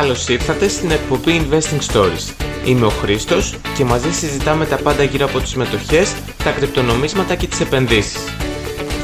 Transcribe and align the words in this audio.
Καλώς 0.00 0.28
ήρθατε 0.28 0.68
στην 0.68 0.90
εκπομπή 0.90 1.46
Investing 1.48 1.92
Stories. 1.92 2.46
Είμαι 2.66 2.86
ο 2.86 2.88
Χρήστος 2.88 3.58
και 3.76 3.84
μαζί 3.84 4.12
συζητάμε 4.12 4.66
τα 4.66 4.76
πάντα 4.76 5.02
γύρω 5.02 5.24
από 5.26 5.40
τις 5.40 5.54
μετοχές, 5.54 6.14
τα 6.44 6.52
κρυπτονομίσματα 6.52 7.34
και 7.34 7.46
τις 7.46 7.60
επενδύσεις. 7.60 8.18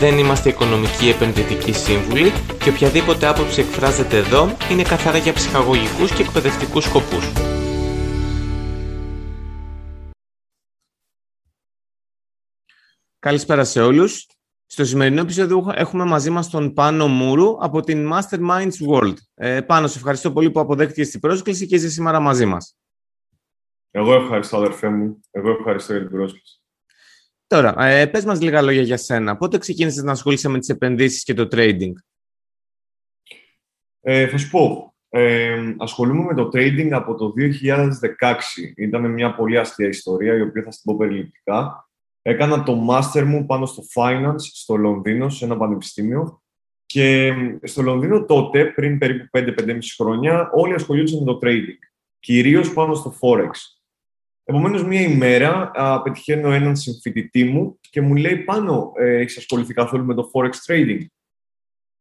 Δεν 0.00 0.18
είμαστε 0.18 0.48
οικονομικοί 0.48 1.08
επενδυτικοί 1.08 1.72
σύμβουλοι 1.72 2.32
και 2.58 2.68
οποιαδήποτε 2.68 3.26
άποψη 3.26 3.60
εκφράζεται 3.60 4.16
εδώ 4.16 4.56
είναι 4.70 4.82
καθαρά 4.82 5.18
για 5.18 5.32
ψυχαγωγικούς 5.32 6.12
και 6.12 6.22
εκπαιδευτικούς 6.22 6.84
σκοπούς. 6.84 7.32
Καλησπέρα 13.18 13.64
σε 13.64 13.80
όλους. 13.82 14.26
Στο 14.72 14.84
σημερινό 14.84 15.20
επεισόδιο 15.20 15.72
έχουμε 15.74 16.04
μαζί 16.04 16.30
μας 16.30 16.50
τον 16.50 16.72
Πάνο 16.72 17.08
Μούρου 17.08 17.64
από 17.64 17.80
την 17.80 18.10
Masterminds 18.12 18.88
World. 18.90 19.14
Ε, 19.34 19.60
Πάνο, 19.60 19.86
σε 19.86 19.98
ευχαριστώ 19.98 20.32
πολύ 20.32 20.50
που 20.50 20.60
αποδέχτηκες 20.60 21.10
την 21.10 21.20
πρόσκληση 21.20 21.66
και 21.66 21.74
είσαι 21.74 21.88
σήμερα 21.88 22.20
μαζί 22.20 22.46
μας. 22.46 22.76
Εγώ 23.90 24.14
ευχαριστώ, 24.14 24.56
αδερφέ 24.56 24.88
μου. 24.88 25.20
Εγώ 25.30 25.50
ευχαριστώ 25.50 25.92
για 25.92 26.02
την 26.02 26.10
πρόσκληση. 26.10 26.60
Τώρα, 27.46 27.84
ε, 27.84 28.06
πες 28.06 28.24
μας 28.24 28.40
λίγα 28.40 28.62
λόγια 28.62 28.82
για 28.82 28.96
σένα. 28.96 29.36
Πότε 29.36 29.58
ξεκίνησες 29.58 30.02
να 30.02 30.12
ασχολείσαι 30.12 30.48
με 30.48 30.58
τις 30.58 30.68
επενδύσεις 30.68 31.22
και 31.22 31.34
το 31.34 31.48
trading? 31.52 31.92
Ε, 34.00 34.28
θα 34.28 34.38
σου 34.38 34.50
πω. 34.50 34.94
Ε, 35.08 35.74
ασχολούμαι 35.78 36.24
με 36.24 36.34
το 36.34 36.48
trading 36.52 36.90
από 36.90 37.14
το 37.14 37.32
2016. 37.32 38.72
Ήταν 38.76 39.10
μια 39.10 39.34
πολύ 39.34 39.58
αστεία 39.58 39.88
ιστορία, 39.88 40.36
η 40.36 40.40
οποία 40.40 40.62
θα 40.62 40.70
την 40.70 40.80
πω 40.84 40.96
περιληπτικά. 40.96 41.86
Έκανα 42.22 42.62
το 42.62 42.86
master 42.90 43.22
μου 43.22 43.46
πάνω 43.46 43.66
στο 43.66 43.82
finance 43.94 44.38
στο 44.38 44.76
Λονδίνο, 44.76 45.28
σε 45.28 45.44
ένα 45.44 45.56
πανεπιστήμιο. 45.56 46.42
Και 46.86 47.32
στο 47.62 47.82
Λονδίνο 47.82 48.24
τότε, 48.24 48.64
πριν 48.64 48.98
περίπου 48.98 49.28
5-5,5 49.38 49.78
χρόνια, 49.96 50.50
όλοι 50.54 50.74
ασχολούνταν 50.74 51.18
με 51.18 51.24
το 51.24 51.38
trading. 51.42 51.78
Κυρίως 52.18 52.72
πάνω 52.72 52.94
στο 52.94 53.14
forex. 53.20 53.50
Επομένως, 54.44 54.84
μία 54.84 55.00
ημέρα 55.00 55.70
α, 55.74 56.02
πετυχαίνω 56.02 56.52
έναν 56.52 56.76
συμφοιτητή 56.76 57.44
μου 57.44 57.78
και 57.80 58.00
μου 58.00 58.14
λέει: 58.14 58.36
Πάνω, 58.36 58.92
ε, 58.96 59.16
έχεις 59.16 59.36
ασχοληθεί 59.36 59.74
καθόλου 59.74 60.04
με 60.04 60.14
το 60.14 60.30
forex 60.34 60.50
trading; 60.66 61.00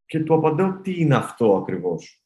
Και 0.06 0.20
του 0.20 0.34
απαντάω: 0.34 0.80
Τι 0.82 1.02
είναι 1.02 1.16
αυτό 1.16 1.56
ακριβώς; 1.56 2.22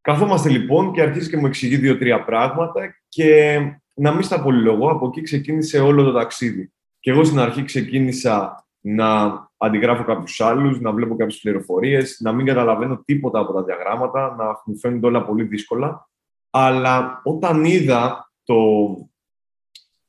Καθόμαστε 0.00 0.48
λοιπόν 0.48 0.92
και 0.92 1.02
αρχίζει 1.02 1.30
και 1.30 1.36
μου 1.36 1.46
εξηγεί 1.46 1.76
δύο-τρία 1.76 2.24
πράγματα 2.24 2.94
και 3.08 3.58
να 3.94 4.12
μην 4.12 4.22
στα 4.22 4.42
πολυλογώ, 4.42 4.90
από 4.90 5.06
εκεί 5.06 5.22
ξεκίνησε 5.22 5.80
όλο 5.80 6.04
το 6.04 6.12
ταξίδι. 6.12 6.72
Και 7.00 7.10
εγώ 7.10 7.24
στην 7.24 7.38
αρχή 7.38 7.64
ξεκίνησα 7.64 8.66
να 8.80 9.38
αντιγράφω 9.56 10.04
κάποιους 10.04 10.40
άλλους, 10.40 10.80
να 10.80 10.92
βλέπω 10.92 11.16
κάποιες 11.16 11.40
πληροφορίες, 11.40 12.20
να 12.20 12.32
μην 12.32 12.46
καταλαβαίνω 12.46 13.02
τίποτα 13.04 13.38
από 13.38 13.52
τα 13.52 13.64
διαγράμματα, 13.64 14.34
να 14.38 14.44
μου 14.64 14.78
φαίνονται 14.78 15.06
όλα 15.06 15.24
πολύ 15.24 15.44
δύσκολα. 15.44 16.08
Αλλά 16.50 17.20
όταν 17.24 17.64
είδα 17.64 18.32
το 18.44 18.56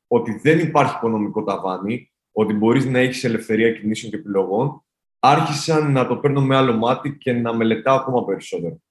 ότι 0.06 0.38
δεν 0.42 0.58
υπάρχει 0.58 0.96
οικονομικό 0.96 1.44
ταβάνι, 1.44 2.12
ότι 2.32 2.52
μπορείς 2.52 2.86
να 2.86 2.98
έχεις 2.98 3.24
ελευθερία 3.24 3.72
κινήσεων 3.72 4.12
και 4.12 4.18
επιλογών, 4.18 4.84
άρχισα 5.18 5.88
να 5.88 6.06
το 6.06 6.16
παίρνω 6.16 6.40
με 6.40 6.56
άλλο 6.56 6.76
μάτι 6.76 7.16
και 7.16 7.32
να 7.32 7.54
μελετάω 7.54 7.96
ακόμα 7.96 8.24
περισσότερο. 8.24 8.82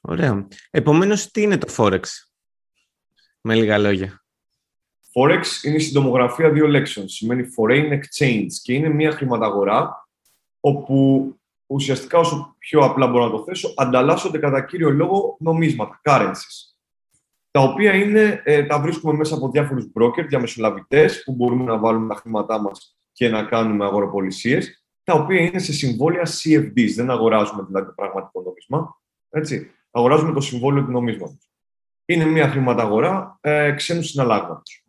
Ωραία. 0.00 0.46
Επομένως, 0.70 1.30
τι 1.30 1.42
είναι 1.42 1.58
το 1.58 1.74
Forex, 1.76 2.02
με 3.40 3.54
λίγα 3.54 3.78
λόγια; 3.78 4.24
Forex 5.14 5.42
είναι 5.62 5.76
η 5.76 5.78
συντομογραφία 5.78 6.50
δύο 6.50 6.66
λέξεων. 6.66 7.08
Σημαίνει 7.08 7.44
Foreign 7.56 7.92
Exchange 7.92 8.46
και 8.62 8.72
είναι 8.72 8.88
μια 8.88 9.10
χρηματαγορά 9.10 10.08
όπου 10.60 11.32
ουσιαστικά 11.66 12.18
όσο 12.18 12.54
πιο 12.58 12.80
απλά 12.80 13.06
μπορώ 13.06 13.24
να 13.24 13.30
το 13.30 13.44
θέσω, 13.44 13.74
ανταλλάσσονται 13.76 14.38
κατά 14.38 14.64
κύριο 14.64 14.90
λόγο 14.90 15.36
νομίσματα, 15.40 16.00
currencies 16.04 16.68
τα 17.50 17.60
οποία 17.60 17.94
είναι, 17.94 18.42
ε, 18.44 18.62
τα 18.62 18.80
βρίσκουμε 18.80 19.12
μέσα 19.12 19.34
από 19.34 19.50
διάφορους 19.50 19.84
broker, 19.94 20.24
διαμεσολαβητές, 20.28 21.22
που 21.24 21.32
μπορούμε 21.32 21.64
να 21.64 21.78
βάλουμε 21.78 22.14
τα 22.14 22.20
χρήματά 22.20 22.60
μας 22.60 22.98
και 23.12 23.28
να 23.28 23.42
κάνουμε 23.44 23.84
αγοροπολισίες, 23.84 24.84
τα 25.04 25.14
οποία 25.14 25.40
είναι 25.40 25.58
σε 25.58 25.72
συμβόλαια 25.72 26.22
CFDs. 26.26 26.90
Δεν 26.96 27.10
αγοράζουμε 27.10 27.62
δηλαδή 27.66 27.86
το 27.86 27.92
πραγματικό 27.96 28.42
νόμισμα. 28.42 29.00
Έτσι. 29.30 29.70
Αγοράζουμε 29.90 30.32
το 30.32 30.40
συμβόλαιο 30.40 30.84
του 30.84 30.90
νομίσματος. 30.90 31.50
Είναι 32.10 32.24
μια 32.24 32.48
χρηματαγορά 32.48 33.38
ε, 33.40 33.72
ξένους 33.72 34.06
συναλλάγματος. 34.06 34.84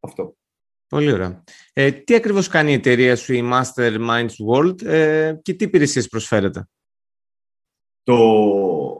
Αυτό. 0.00 0.36
Πολύ 0.88 1.12
ωραία. 1.12 1.44
Ε, 1.72 1.90
τι 1.92 2.14
ακριβώς 2.14 2.48
κάνει 2.48 2.70
η 2.70 2.74
εταιρεία 2.74 3.16
σου, 3.16 3.34
η 3.34 3.50
Masterminds 3.52 4.34
World, 4.50 4.84
ε, 4.84 5.34
και 5.42 5.54
τι 5.54 5.64
υπηρεσίες 5.64 6.08
προσφέρετε. 6.08 6.68
Το, 8.02 8.16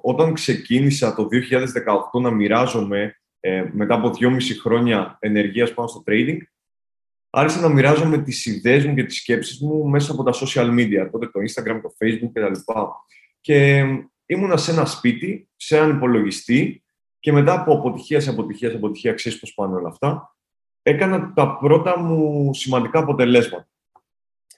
όταν 0.03 0.33
ξεκίνησα 0.33 1.15
το 1.15 1.29
2018 2.17 2.21
να 2.21 2.31
μοιράζομαι 2.31 3.17
ε, 3.41 3.65
μετά 3.73 3.95
από 3.95 4.11
δυόμιση 4.11 4.61
χρόνια 4.61 5.17
ενεργείας 5.21 5.75
πάνω 5.75 5.89
στο 5.89 6.03
trading, 6.07 6.39
άρχισα 7.31 7.61
να 7.61 7.69
μοιράζομαι 7.69 8.19
τις 8.23 8.47
ιδέες 8.47 8.85
μου 8.85 8.95
και 8.95 9.05
τις 9.05 9.17
σκέψεις 9.17 9.61
μου 9.61 9.89
μέσα 9.89 10.13
από 10.13 10.23
τα 10.23 10.33
social 10.33 10.71
media, 10.79 11.09
τότε 11.13 11.27
το 11.27 11.41
Instagram, 11.41 11.81
το 11.83 11.95
Facebook 11.99 12.31
κτλ. 12.33 12.73
Και 13.41 13.85
ήμουνα 14.27 14.57
σε 14.57 14.71
ένα 14.71 14.85
σπίτι, 14.85 15.49
σε 15.57 15.77
έναν 15.77 15.97
υπολογιστή 15.97 16.83
και 17.29 17.35
μετά 17.35 17.53
από 17.53 17.73
αποτυχία 17.73 18.21
σε 18.21 18.31
αποτυχία 18.31 18.71
σε 18.71 18.77
αποτυχία, 18.77 19.13
ξέρεις 19.13 19.39
πώς 19.39 19.55
πάνε 19.55 19.75
όλα 19.75 19.89
αυτά, 19.89 20.35
έκανα 20.83 21.33
τα 21.33 21.57
πρώτα 21.57 21.99
μου 21.99 22.55
σημαντικά 22.55 22.99
αποτελέσματα. 22.99 23.69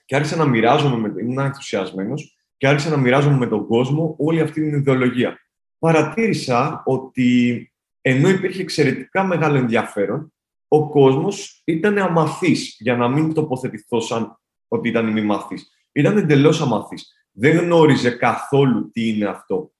Και 0.05 0.15
άρχισα 0.15 0.35
να 0.35 0.45
μοιράζομαι, 0.45 1.13
ήμουν 1.19 1.39
ενθουσιασμένος 1.39 2.37
και 2.57 2.67
άρχισα 2.67 2.89
να 2.89 2.97
μοιράζομαι 2.97 3.37
με 3.37 3.47
τον 3.47 3.67
κόσμο 3.67 4.15
όλη 4.17 4.41
αυτή 4.41 4.61
την 4.61 4.73
ιδεολογία. 4.73 5.39
Παρατήρησα 5.79 6.83
ότι 6.85 7.71
ενώ 8.01 8.29
υπήρχε 8.29 8.61
εξαιρετικά 8.61 9.23
μεγάλο 9.23 9.57
ενδιαφέρον, 9.57 10.33
ο 10.67 10.89
κόσμος 10.89 11.61
ήταν 11.65 11.97
αμαθής, 11.97 12.75
για 12.79 12.95
να 12.95 13.07
μην 13.07 13.33
τοποθετηθώ 13.33 13.99
σαν 13.99 14.39
ότι 14.67 14.89
ήταν 14.89 15.11
μη 15.11 15.21
μαθής. 15.21 15.71
Ήταν 15.91 16.17
εντελώς 16.17 16.61
αμαθής. 16.61 17.13
Δεν 17.31 17.57
γνώριζε 17.57 18.09
καθόλου 18.09 18.91
τι 18.91 19.09
είναι 19.09 19.25
αυτό. 19.25 19.71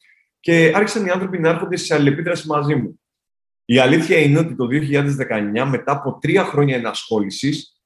Και 0.41 0.71
άρχισαν 0.75 1.05
οι 1.05 1.09
άνθρωποι 1.09 1.39
να 1.39 1.49
έρχονται 1.49 1.75
σε 1.75 1.93
αλληλεπίδραση 1.93 2.47
μαζί 2.47 2.75
μου. 2.75 2.99
Η 3.65 3.79
αλήθεια 3.79 4.17
είναι 4.17 4.39
ότι 4.39 4.55
το 4.55 4.67
2019, 4.67 5.65
μετά 5.65 5.91
από 5.91 6.17
τρία 6.19 6.43
χρόνια 6.43 6.75
ενασχόλησης, 6.75 7.81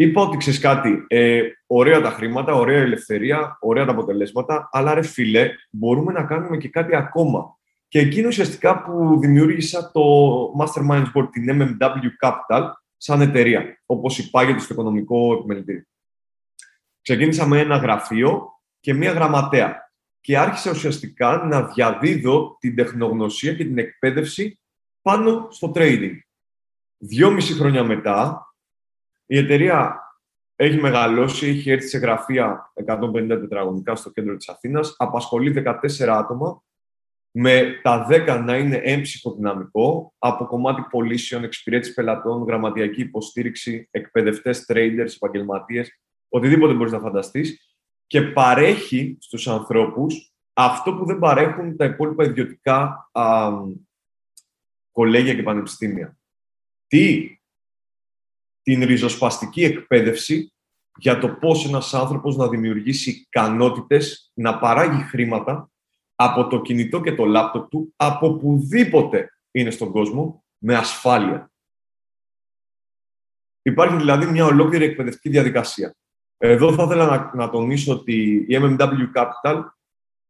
Είπα 0.00 0.22
ότι 0.22 0.36
ξέρεις 0.36 0.60
κάτι, 0.60 1.04
ε, 1.08 1.42
ωραία 1.66 2.00
τα 2.00 2.10
χρήματα, 2.10 2.54
ωραία 2.54 2.78
η 2.78 2.82
ελευθερία, 2.82 3.58
ωραία 3.60 3.84
τα 3.84 3.92
αποτελέσματα, 3.92 4.68
αλλά 4.72 4.94
ρε 4.94 5.02
φίλε, 5.02 5.50
μπορούμε 5.70 6.12
να 6.12 6.24
κάνουμε 6.24 6.56
και 6.56 6.68
κάτι 6.68 6.96
ακόμα. 6.96 7.58
Και 7.88 7.98
εκείνο 7.98 8.28
ουσιαστικά 8.28 8.82
που 8.82 9.18
δημιούργησα 9.20 9.90
το 9.92 10.02
Mastermind 10.60 11.04
Board, 11.14 11.28
την 11.30 11.46
MMW 11.50 12.28
Capital, 12.28 12.70
σαν 12.96 13.20
εταιρεία, 13.20 13.82
όπως 13.86 14.18
υπάγεται 14.18 14.58
στο 14.58 14.74
οικονομικό 14.74 15.32
επιμελητήριο. 15.32 15.84
Ξεκίνησα 17.02 17.46
με 17.46 17.60
ένα 17.60 17.76
γραφείο 17.76 18.48
και 18.80 18.94
μία 18.94 19.12
γραμματέα 19.12 19.89
και 20.20 20.38
άρχισα 20.38 20.70
ουσιαστικά 20.70 21.36
να 21.36 21.62
διαδίδω 21.62 22.56
την 22.60 22.76
τεχνογνωσία 22.76 23.54
και 23.54 23.64
την 23.64 23.78
εκπαίδευση 23.78 24.60
πάνω 25.02 25.46
στο 25.50 25.72
trading. 25.74 26.18
Δυόμιση 26.98 27.52
χρόνια 27.52 27.84
μετά, 27.84 28.46
η 29.26 29.38
εταιρεία 29.38 30.00
έχει 30.56 30.80
μεγαλώσει, 30.80 31.46
έχει 31.46 31.70
έρθει 31.70 31.88
σε 31.88 31.98
γραφεία 31.98 32.72
150 32.86 33.26
τετραγωνικά 33.28 33.94
στο 33.94 34.10
κέντρο 34.10 34.36
της 34.36 34.48
Αθήνας, 34.48 34.94
απασχολεί 34.98 35.50
14 35.50 36.08
άτομα, 36.08 36.62
με 37.30 37.80
τα 37.82 38.06
10 38.10 38.42
να 38.44 38.56
είναι 38.56 38.76
έμψυχο 38.76 39.34
δυναμικό, 39.34 40.14
από 40.18 40.46
κομμάτι 40.46 40.82
πωλήσεων, 40.90 41.44
εξυπηρέτηση 41.44 41.94
πελατών, 41.94 42.44
γραμματιακή 42.44 43.00
υποστήριξη, 43.00 43.88
εκπαιδευτές, 43.90 44.64
traders, 44.68 45.14
επαγγελματίες, 45.14 45.90
οτιδήποτε 46.28 46.74
μπορείς 46.74 46.92
να 46.92 46.98
φανταστείς 46.98 47.69
και 48.10 48.22
παρέχει 48.22 49.16
στους 49.20 49.48
ανθρώπους 49.48 50.32
αυτό 50.52 50.94
που 50.94 51.04
δεν 51.04 51.18
παρέχουν 51.18 51.76
τα 51.76 51.84
υπόλοιπα 51.84 52.24
ιδιωτικά 52.24 53.10
α, 53.12 53.50
κολέγια 54.92 55.34
και 55.34 55.42
πανεπιστήμια. 55.42 56.18
Τι; 56.86 57.36
Την 58.62 58.84
ριζοσπαστική 58.84 59.64
εκπαίδευση 59.64 60.52
για 60.96 61.18
το 61.18 61.28
πώς 61.28 61.66
ένας 61.66 61.94
άνθρωπος 61.94 62.36
να 62.36 62.48
δημιουργήσει 62.48 63.10
ικανότητες, 63.10 64.30
να 64.34 64.58
παράγει 64.58 65.02
χρήματα 65.02 65.70
από 66.14 66.46
το 66.46 66.60
κινητό 66.62 67.00
και 67.00 67.14
το 67.14 67.24
λάπτοπ 67.24 67.70
του, 67.70 67.92
από 67.96 68.36
πουδήποτε 68.36 69.30
είναι 69.50 69.70
στον 69.70 69.90
κόσμο, 69.90 70.44
με 70.58 70.74
ασφάλεια. 70.74 71.52
Υπάρχει 73.62 73.96
δηλαδή 73.96 74.26
μια 74.26 74.44
ολόκληρη 74.44 74.84
εκπαιδευτική 74.84 75.28
διαδικασία. 75.28 75.94
Εδώ 76.42 76.72
θα 76.72 76.82
ήθελα 76.82 77.06
να, 77.06 77.30
να 77.34 77.50
τονίσω 77.50 77.92
ότι 77.92 78.44
η 78.48 78.58
MMW 78.60 79.10
Capital 79.14 79.62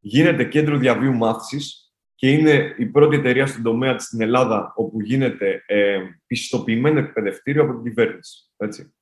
γίνεται 0.01 0.45
κέντρο 0.45 0.77
διαβίου 0.77 1.15
μάθησης 1.15 1.93
και 2.15 2.31
είναι 2.31 2.75
η 2.79 2.87
πρώτη 2.87 3.17
εταιρεία 3.17 3.47
στον 3.47 3.63
τομέα 3.63 3.95
της 3.95 4.05
στην 4.05 4.21
Ελλάδα 4.21 4.73
όπου 4.77 5.01
γίνεται 5.01 5.63
ε, 5.67 5.99
πιστοποιημένο 6.27 6.99
εκπαιδευτήριο 6.99 7.63
από 7.63 7.73
την 7.73 7.83
κυβέρνηση. 7.83 8.51
Έτσι. 8.57 8.95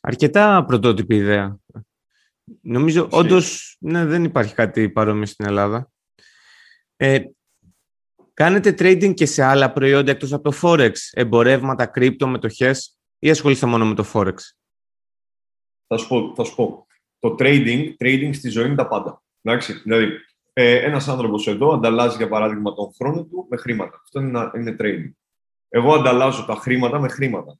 Αρκετά 0.00 0.64
πρωτότυπη 0.64 1.14
ιδέα. 1.14 1.58
Νομίζω, 2.60 3.08
όντως, 3.10 3.76
ναι, 3.80 4.04
δεν 4.04 4.24
υπάρχει 4.24 4.54
κάτι 4.54 4.90
παρόμοιο 4.90 5.26
στην 5.26 5.46
Ελλάδα. 5.46 5.90
Ε, 6.96 7.20
Κάνετε 8.34 8.70
trading 8.70 9.14
και 9.14 9.26
σε 9.26 9.42
άλλα 9.42 9.72
προϊόντα 9.72 10.10
εκτός 10.10 10.32
από 10.32 10.50
το 10.50 10.58
Forex, 10.62 10.92
εμπορεύματα, 11.12 11.86
κρύπτο, 11.86 12.26
μετοχές 12.26 12.98
ή 13.18 13.30
ασχολείστε 13.30 13.66
μόνο 13.66 13.86
με 13.86 13.94
το 13.94 14.06
Forex; 14.12 14.34
Θα 15.92 15.98
σου 15.98 16.08
πω, 16.08 16.32
θα 16.34 16.44
σου 16.44 16.54
πω. 16.54 16.86
Το 17.18 17.34
trading, 17.38 17.94
trading 17.98 18.30
στη 18.32 18.48
ζωή 18.48 18.66
είναι 18.66 18.74
τα 18.74 18.88
πάντα. 18.88 19.22
Εντάξει, 19.42 19.72
δηλαδή, 19.72 20.06
ε, 20.52 20.84
ένας 20.84 21.08
άνθρωπος 21.08 21.46
εδώ 21.46 21.72
ανταλλάζει, 21.72 22.16
για 22.16 22.28
παράδειγμα, 22.28 22.74
τον 22.74 22.94
χρόνο 22.94 23.24
του 23.24 23.46
με 23.50 23.56
χρήματα. 23.56 24.00
Αυτό 24.02 24.20
είναι, 24.20 24.50
είναι 24.56 24.76
trading. 24.78 25.12
Εγώ 25.68 25.94
ανταλλάζω 25.94 26.44
τα 26.44 26.54
χρήματα 26.54 26.98
με 26.98 27.08
χρήματα. 27.08 27.58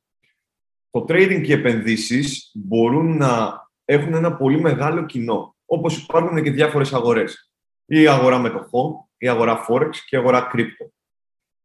Το 0.91 1.05
trading 1.09 1.41
και 1.45 1.53
οι 1.53 1.59
επενδύσεις 1.59 2.51
μπορούν 2.55 3.17
να 3.17 3.53
έχουν 3.85 4.15
ένα 4.15 4.37
πολύ 4.37 4.61
μεγάλο 4.61 5.07
κοινό, 5.07 5.57
όπως 5.65 6.03
υπάρχουν 6.03 6.43
και 6.43 6.51
διάφορες 6.51 6.93
αγορές. 6.93 7.53
Η 7.85 8.07
αγορά 8.07 8.39
μετοχών, 8.39 9.09
η 9.19 9.29
αγορά 9.29 9.67
forex 9.69 9.91
και 10.07 10.17
η 10.17 10.19
αγορά 10.19 10.41
κρύπτο. 10.41 10.93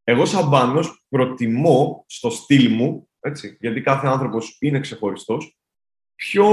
Εγώ 0.04 0.26
σαν 0.26 0.50
Πάνος 0.50 1.06
προτιμώ 1.10 2.06
στο 2.08 2.30
στυλ 2.30 2.74
μου, 2.74 3.10
έτσι, 3.20 3.58
γιατί 3.60 3.82
κάθε 3.82 4.08
άνθρωπος 4.08 4.58
είναι 4.60 4.80
ξεχωριστός, 4.80 5.58
πιο 6.16 6.48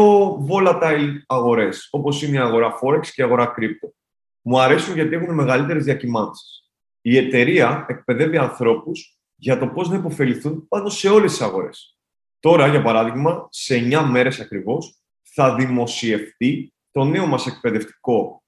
volatile 0.49 1.13
αγορές, 1.27 1.89
όπως 1.91 2.23
είναι 2.23 2.37
η 2.37 2.41
αγορά 2.41 2.79
forex 2.83 3.07
και 3.07 3.21
η 3.23 3.25
αγορά 3.25 3.47
κρύπτο. 3.47 3.93
Μου 4.41 4.61
αρέσουν 4.61 4.95
γιατί 4.95 5.15
έχουν 5.15 5.35
μεγαλύτερες 5.35 5.85
διακυμάνσεις. 5.85 6.71
Η 7.01 7.17
εταιρεία 7.17 7.87
εκπαιδεύει 7.89 8.37
ανθρώπους 8.37 9.19
για 9.37 9.59
το 9.59 9.67
πώς 9.67 9.89
να 9.89 9.97
υποφεληθούν 9.97 10.69
πάνω 10.69 10.89
σε 10.89 11.09
όλες 11.09 11.31
τις 11.31 11.41
αγορές. 11.41 11.97
Τώρα, 12.41 12.67
για 12.67 12.83
παράδειγμα, 12.83 13.47
σε 13.51 13.75
9 13.75 14.03
μέρες 14.03 14.41
ακριβώς, 14.41 14.97
θα 15.23 15.55
δημοσιευτεί 15.55 16.73
το 16.91 17.05
νέο 17.05 17.27
μας 17.27 17.47
εκπαιδευτικό 17.47 18.43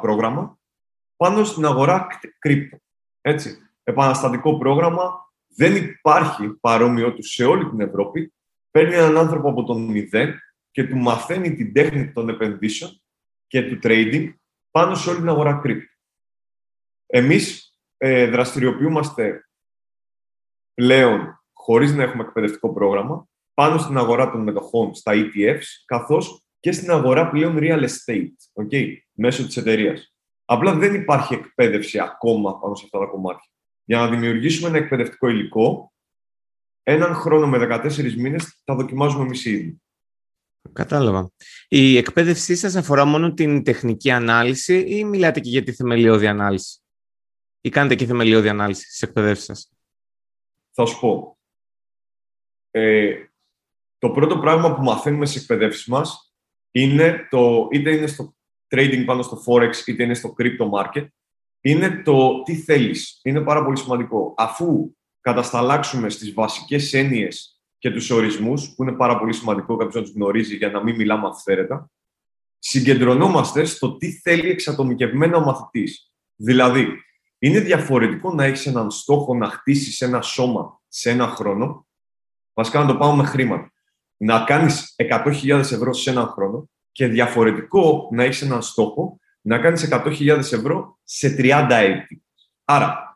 πρόγραμμα 0.00 0.58
πάνω 1.16 1.44
στην 1.44 1.64
αγορά 1.64 2.06
κρύπτο. 2.38 2.78
Έτσι, 3.20 3.56
επαναστατικό 3.84 4.58
πρόγραμμα, 4.58 5.30
δεν 5.56 5.76
υπάρχει 5.76 6.48
παρόμοιο 6.48 7.14
του 7.14 7.22
σε 7.22 7.44
όλη 7.44 7.68
την 7.68 7.80
Ευρώπη. 7.80 8.32
Παίρνει 8.70 8.94
έναν 8.94 9.16
άνθρωπο 9.16 9.48
από 9.48 9.64
τον 9.64 9.82
μηδέν 9.82 10.34
και 10.70 10.84
του 10.84 10.96
μαθαίνει 10.96 11.54
την 11.54 11.72
τέχνη 11.72 12.12
των 12.12 12.28
επενδύσεων 12.28 13.02
και 13.46 13.62
του 13.62 13.78
trading 13.82 14.34
πάνω 14.70 14.94
σε 14.94 15.10
όλη 15.10 15.18
την 15.18 15.28
αγορά 15.28 15.54
κρύπτο. 15.54 15.94
Εμείς 17.06 17.74
ε, 17.96 18.26
δραστηριοποιούμαστε 18.26 19.44
πλέον 20.74 21.42
χωρίς 21.52 21.94
να 21.94 22.02
έχουμε 22.02 22.22
εκπαιδευτικό 22.22 22.72
πρόγραμμα 22.72 23.28
πάνω 23.54 23.78
στην 23.78 23.96
αγορά 23.96 24.30
των 24.30 24.42
μετοχών 24.42 24.94
στα 24.94 25.12
ETFs, 25.14 25.64
καθώς 25.84 26.44
και 26.60 26.72
στην 26.72 26.90
αγορά 26.90 27.30
πλέον 27.30 27.56
real 27.60 27.86
estate, 27.88 28.64
okay, 28.64 28.96
μέσω 29.12 29.46
της 29.46 29.56
εταιρείας. 29.56 30.14
Απλά 30.44 30.74
δεν 30.74 30.94
υπάρχει 30.94 31.34
εκπαίδευση 31.34 31.98
ακόμα 31.98 32.58
πάνω 32.58 32.74
σε 32.74 32.84
αυτά 32.84 32.98
τα 32.98 33.06
κομμάτια. 33.06 33.50
Για 33.84 33.98
να 33.98 34.08
δημιουργήσουμε 34.08 34.68
ένα 34.68 34.78
εκπαιδευτικό 34.78 35.28
υλικό, 35.28 35.92
έναν 36.82 37.14
χρόνο 37.14 37.46
με 37.46 37.58
14 37.58 38.14
μήνες 38.16 38.62
θα 38.64 38.74
δοκιμάζουμε 38.74 39.24
εμείς 39.24 39.44
ήδη. 39.44 39.82
Κατάλαβα. 40.72 41.30
Η 41.68 41.96
εκπαίδευσή 41.96 42.56
σας 42.56 42.76
αφορά 42.76 43.04
μόνο 43.04 43.32
την 43.32 43.62
τεχνική 43.64 44.10
ανάλυση 44.10 44.78
ή 44.78 45.04
μιλάτε 45.04 45.40
και 45.40 45.48
για 45.48 45.62
τη 45.62 45.72
θεμελιώδη 45.72 46.26
ανάλυση; 46.26 46.80
Ή 47.60 47.68
κάνετε 47.68 47.94
και 47.94 48.06
θεμελιώδη 48.06 48.48
ανάλυση 48.48 48.82
στις 48.84 49.02
εκπαιδεύσεις 49.02 49.44
σας; 49.44 49.72
Θα 50.72 50.86
σου 50.86 51.00
πω. 51.00 51.38
Ε, 52.70 53.14
το 53.98 54.10
πρώτο 54.10 54.38
πράγμα 54.38 54.74
που 54.74 54.82
μαθαίνουμε 54.82 55.26
στις 55.26 55.40
εκπαιδεύσεις 55.40 55.86
μας 55.86 56.34
είναι 56.70 57.26
το, 57.30 57.68
είτε 57.70 57.90
είναι 57.96 58.06
στο 58.06 58.34
trading 58.68 59.02
πάνω 59.06 59.22
στο 59.22 59.42
forex, 59.46 59.86
είτε 59.86 60.02
είναι 60.02 60.14
στο 60.14 60.34
crypto 60.38 60.70
market, 60.70 61.06
είναι 61.60 62.02
το 62.02 62.42
τι 62.42 62.54
θέλεις. 62.56 63.20
Είναι 63.22 63.40
πάρα 63.40 63.64
πολύ 63.64 63.78
σημαντικό. 63.78 64.34
Αφού 64.36 64.96
κατασταλάξουμε 65.20 66.08
στις 66.08 66.32
βασικές 66.32 66.92
έννοιες 66.92 67.59
και 67.80 67.90
τους 67.90 68.10
ορισμούς, 68.10 68.74
που 68.74 68.82
είναι 68.82 68.92
πάρα 68.92 69.18
πολύ 69.18 69.32
σημαντικό 69.32 69.76
κάποιος 69.76 69.94
να 69.94 70.02
τους 70.02 70.12
γνωρίζει 70.12 70.56
για 70.56 70.70
να 70.70 70.82
μην 70.82 70.94
μιλάμε 70.94 71.28
αυθαίρετα, 71.28 71.90
συγκεντρωνόμαστε 72.58 73.64
στο 73.64 73.96
τι 73.96 74.12
θέλει 74.12 74.50
εξατομικευμένα 74.50 75.36
ο 75.36 75.40
μαθητής. 75.40 76.12
Δηλαδή, 76.36 76.86
είναι 77.38 77.60
διαφορετικό 77.60 78.34
να 78.34 78.44
έχεις 78.44 78.66
έναν 78.66 78.90
στόχο 78.90 79.34
να 79.34 79.48
χτίσεις 79.48 80.00
ένα 80.00 80.22
σώμα 80.22 80.80
σε 80.88 81.10
ένα 81.10 81.26
χρόνο, 81.26 81.86
βασικά 82.54 82.80
να 82.80 82.86
το 82.86 82.96
πάμε 82.96 83.22
με 83.22 83.28
χρήματα. 83.28 83.72
Να 84.16 84.44
κάνεις 84.44 84.94
100.000 84.96 85.58
ευρώ 85.58 85.92
σε 85.92 86.10
έναν 86.10 86.26
χρόνο 86.26 86.70
και 86.92 87.06
διαφορετικό 87.06 88.08
να 88.12 88.24
έχεις 88.24 88.42
έναν 88.42 88.62
στόχο 88.62 89.18
να 89.40 89.58
κάνεις 89.58 89.88
100.000 89.90 90.38
ευρώ 90.38 90.98
σε 91.04 91.36
30 91.38 91.66
έτη. 91.70 92.22
Άρα, 92.64 93.09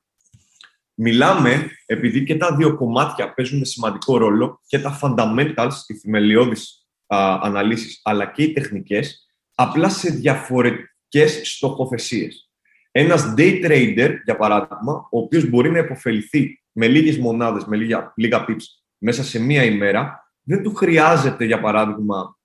μιλάμε, 0.94 1.70
επειδή 1.86 2.24
και 2.24 2.36
τα 2.36 2.54
δύο 2.56 2.76
κομμάτια 2.76 3.34
παίζουν 3.34 3.64
σημαντικό 3.64 4.16
ρόλο, 4.16 4.60
και 4.66 4.78
τα 4.78 4.98
fundamentals, 5.02 5.72
οι 5.86 5.94
θεμελιώδεις 5.94 6.86
αναλύσεις, 7.06 8.00
αλλά 8.04 8.26
και 8.26 8.42
οι 8.42 8.52
τεχνικές, 8.52 9.28
απλά 9.54 9.88
σε 9.88 10.10
διαφορετικές 10.10 11.40
στοχοθεσίες. 11.44 12.50
Ένας 12.90 13.34
day 13.36 13.64
trader, 13.64 14.14
για 14.24 14.36
παράδειγμα, 14.36 14.92
ο 15.10 15.18
οποίος 15.18 15.48
μπορεί 15.48 15.70
να 15.70 15.78
υποφεληθεί 15.78 16.62
με 16.72 16.88
λίγες 16.88 17.18
μονάδες, 17.18 17.64
με 17.64 17.76
λίγα, 17.76 18.12
λίγα 18.16 18.44
pips, 18.48 18.64
μέσα 18.98 19.24
σε 19.24 19.38
μία 19.38 19.64
ημέρα, 19.64 20.32
δεν 20.42 20.62
του 20.62 20.74
χρειάζεται, 20.74 21.44
για 21.44 21.60
παράδειγμα, 21.60 22.38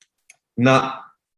να 0.54 0.94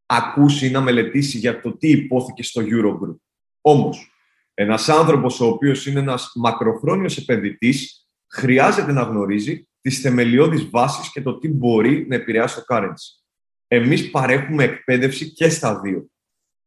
ακούσει 0.06 0.66
ή 0.66 0.70
να 0.70 0.80
μελετήσει 0.80 1.38
για 1.38 1.60
το 1.60 1.76
τι 1.76 1.90
υπόθηκε 1.90 2.42
στο 2.42 2.62
Eurogroup. 2.64 3.16
Όμως, 3.60 4.11
ένας 4.54 4.88
άνθρωπος 4.88 5.40
ο 5.40 5.46
οποίος 5.46 5.86
είναι 5.86 6.00
ένας 6.00 6.32
μακροχρόνιος 6.34 7.16
επενδυτής 7.16 8.06
χρειάζεται 8.26 8.92
να 8.92 9.02
γνωρίζει 9.02 9.68
τις 9.80 10.00
θεμελιώδεις 10.00 10.70
βάσεις 10.70 11.12
και 11.12 11.22
το 11.22 11.38
τι 11.38 11.48
μπορεί 11.48 12.06
να 12.08 12.14
επηρεάσει 12.14 12.54
το 12.54 12.62
currency. 12.68 13.22
Εμείς 13.68 14.10
παρέχουμε 14.10 14.64
εκπαίδευση 14.64 15.32
και 15.32 15.48
στα 15.48 15.80
δύο. 15.80 16.10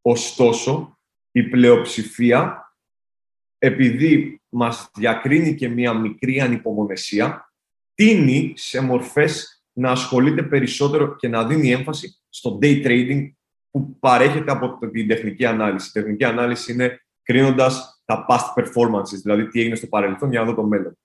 Ωστόσο, 0.01 0.99
η 1.31 1.43
πλειοψηφία, 1.43 2.73
επειδή 3.57 4.41
μας 4.49 4.89
διακρίνει 4.93 5.55
και 5.55 5.67
μία 5.67 5.93
μικρή 5.93 6.41
ανυπομονεσία, 6.41 7.53
τίνει 7.93 8.53
σε 8.55 8.81
μορφές 8.81 9.63
να 9.73 9.91
ασχολείται 9.91 10.43
περισσότερο 10.43 11.15
και 11.15 11.27
να 11.27 11.45
δίνει 11.45 11.71
έμφαση 11.71 12.21
στο 12.29 12.59
day 12.61 12.85
trading 12.85 13.31
που 13.71 13.99
παρέχεται 13.99 14.51
από 14.51 14.89
την 14.91 15.07
τεχνική 15.07 15.45
ανάλυση. 15.45 15.87
Η 15.89 15.91
τεχνική 16.01 16.23
ανάλυση 16.23 16.73
είναι 16.73 17.04
κρίνοντας 17.25 18.01
τα 18.05 18.25
past 18.29 18.61
performances, 18.61 19.19
δηλαδή 19.23 19.47
τι 19.47 19.59
έγινε 19.59 19.75
στο 19.75 19.87
παρελθόν 19.87 20.29
για 20.29 20.39
να 20.39 20.45
δω 20.45 20.53
το 20.53 20.63
μέλλον. 20.63 20.97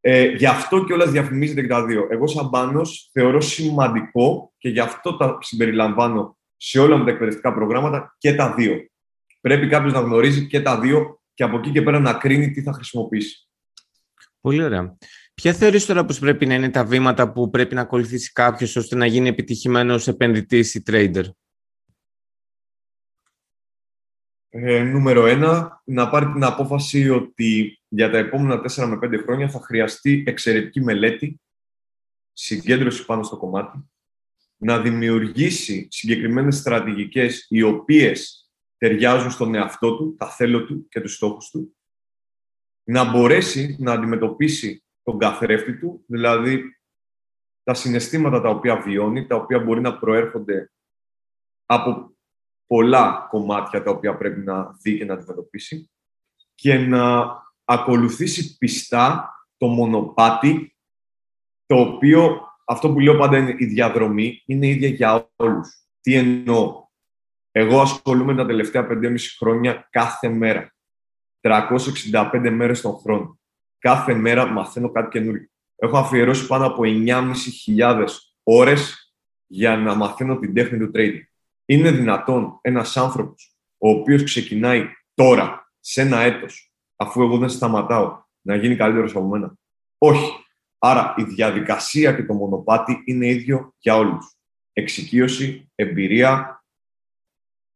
Ε, 0.00 0.24
γι' 0.24 0.46
αυτό 0.46 0.84
και 0.84 0.92
όλα 0.92 1.06
διαφημίζεται 1.06 1.60
και 1.60 1.66
τα 1.66 1.84
δύο. 1.84 2.06
Εγώ, 2.10 2.26
σαν 2.26 2.50
πάνω, 2.50 2.82
θεωρώ 3.12 3.40
σημαντικό 3.40 4.52
και 4.58 4.68
γι' 4.68 4.80
αυτό 4.80 5.16
τα 5.16 5.38
συμπεριλαμβάνω 5.40 6.38
σε 6.56 6.78
όλα 6.78 6.96
μου 6.96 7.04
τα 7.04 7.10
εκπαιδευτικά 7.10 7.54
προγράμματα 7.54 8.14
και 8.18 8.34
τα 8.34 8.54
δύο. 8.54 8.76
Πρέπει 9.40 9.68
κάποιος 9.68 9.92
να 9.92 10.00
γνωρίζει 10.00 10.46
και 10.46 10.60
τα 10.60 10.80
δύο 10.80 11.20
και 11.34 11.42
από 11.42 11.58
εκεί 11.58 11.70
και 11.70 11.82
πέρα 11.82 11.98
να 11.98 12.12
κρίνει 12.12 12.50
τι 12.50 12.62
θα 12.62 12.72
χρησιμοποιήσει. 12.72 13.48
Πολύ 14.40 14.62
ωραία. 14.62 14.96
Ποια 15.34 15.52
θεωρείς 15.52 15.86
τώρα 15.86 16.04
πως 16.04 16.18
πρέπει 16.18 16.46
να 16.46 16.54
είναι 16.54 16.70
τα 16.70 16.84
βήματα 16.84 17.32
που 17.32 17.50
πρέπει 17.50 17.74
να 17.74 17.80
ακολουθήσει 17.80 18.32
κάποιος 18.32 18.76
ώστε 18.76 18.96
να 18.96 19.06
γίνει 19.06 19.28
επιτυχημένος 19.28 20.08
επενδυτής 20.08 20.74
ή 20.74 20.82
trader; 20.86 21.24
Ε, 24.52 24.82
νούμερο 24.82 25.26
ένα, 25.26 25.82
να 25.84 26.08
πάρει 26.08 26.32
την 26.32 26.44
απόφαση 26.44 27.10
ότι 27.10 27.80
για 27.88 28.10
τα 28.10 28.18
επόμενα 28.18 28.62
4 28.62 28.86
με 28.86 28.98
5 29.02 29.22
χρόνια 29.22 29.48
θα 29.48 29.60
χρειαστεί 29.60 30.24
εξαιρετική 30.26 30.80
μελέτη, 30.80 31.40
συγκέντρωση 32.32 33.04
πάνω 33.04 33.22
στο 33.22 33.36
κομμάτι, 33.36 33.90
να 34.56 34.80
δημιουργήσει 34.80 35.88
συγκεκριμένες 35.90 36.56
στρατηγικές 36.56 37.46
οι 37.48 37.62
οποίες 37.62 38.50
ταιριάζουν 38.76 39.30
στον 39.30 39.54
εαυτό 39.54 39.96
του, 39.96 40.14
τα 40.18 40.30
θέλω 40.30 40.64
του 40.64 40.88
και 40.88 41.00
τους 41.00 41.14
στόχους 41.14 41.50
του, 41.50 41.76
να 42.84 43.10
μπορέσει 43.10 43.76
να 43.78 43.92
αντιμετωπίσει 43.92 44.84
τον 45.02 45.18
καθρέφτη 45.18 45.78
του, 45.78 46.04
δηλαδή 46.06 46.62
τα 47.62 47.74
συναισθήματα 47.74 48.40
τα 48.40 48.48
οποία 48.48 48.80
βιώνει, 48.80 49.26
τα 49.26 49.36
οποία 49.36 49.58
μπορεί 49.58 49.80
να 49.80 49.98
προέρχονται 49.98 50.70
από 51.66 52.14
πολλά 52.70 53.26
κομμάτια 53.30 53.82
τα 53.82 53.90
οποία 53.90 54.16
πρέπει 54.16 54.40
να 54.40 54.76
δει 54.82 54.98
και 54.98 55.04
να 55.04 55.14
αντιμετωπίσει 55.14 55.90
και 56.54 56.78
να 56.78 57.32
ακολουθήσει 57.64 58.56
πιστά 58.58 59.34
το 59.56 59.66
μονοπάτι 59.66 60.76
το 61.66 61.80
οποίο, 61.80 62.40
αυτό 62.66 62.92
που 62.92 63.00
λέω 63.00 63.16
πάντα 63.16 63.38
είναι 63.38 63.54
η 63.58 63.64
διαδρομή, 63.64 64.42
είναι 64.46 64.66
ίδια 64.66 64.88
για 64.88 65.30
όλους. 65.36 65.68
Τι 66.00 66.14
εννοώ; 66.14 66.88
Εγώ 67.50 67.80
ασχολούμαι 67.80 68.34
τα 68.34 68.46
τελευταία 68.46 68.86
5,5 68.90 69.16
χρόνια 69.38 69.88
κάθε 69.90 70.28
μέρα. 70.28 70.74
365 71.40 72.50
μέρες 72.50 72.80
τον 72.80 72.98
χρόνο 72.98 73.40
κάθε 73.78 74.14
μέρα 74.14 74.46
μαθαίνω 74.46 74.90
κάτι 74.90 75.08
καινούργιο. 75.08 75.48
Έχω 75.76 75.98
αφιερώσει 75.98 76.46
πάνω 76.46 76.66
από 76.66 76.82
9.500 76.84 78.06
ώρες 78.42 79.12
για 79.46 79.76
να 79.76 79.94
μαθαίνω 79.94 80.38
την 80.38 80.54
τέχνη 80.54 80.78
του 80.78 80.90
trading. 80.94 81.29
Είναι 81.70 81.90
δυνατόν 81.90 82.58
ένας 82.60 82.96
άνθρωπος 82.96 83.54
ο 83.78 83.88
οποίος 83.88 84.22
ξεκινάει 84.22 84.88
τώρα, 85.14 85.72
σε 85.80 86.00
ένα 86.00 86.20
έτος, 86.20 86.72
αφού 86.96 87.22
εγώ 87.22 87.38
δεν 87.38 87.48
σταματάω, 87.48 88.22
να 88.40 88.56
γίνει 88.56 88.76
καλύτερος 88.76 89.16
από 89.16 89.26
μένα; 89.26 89.54
Όχι. 89.98 90.32
Άρα 90.78 91.14
η 91.16 91.22
διαδικασία 91.22 92.12
και 92.12 92.24
το 92.24 92.34
μονοπάτι 92.34 93.02
είναι 93.04 93.26
ίδιο 93.26 93.74
για 93.78 93.96
όλους. 93.96 94.36
Εξοικείωση, 94.72 95.70
εμπειρία 95.74 96.64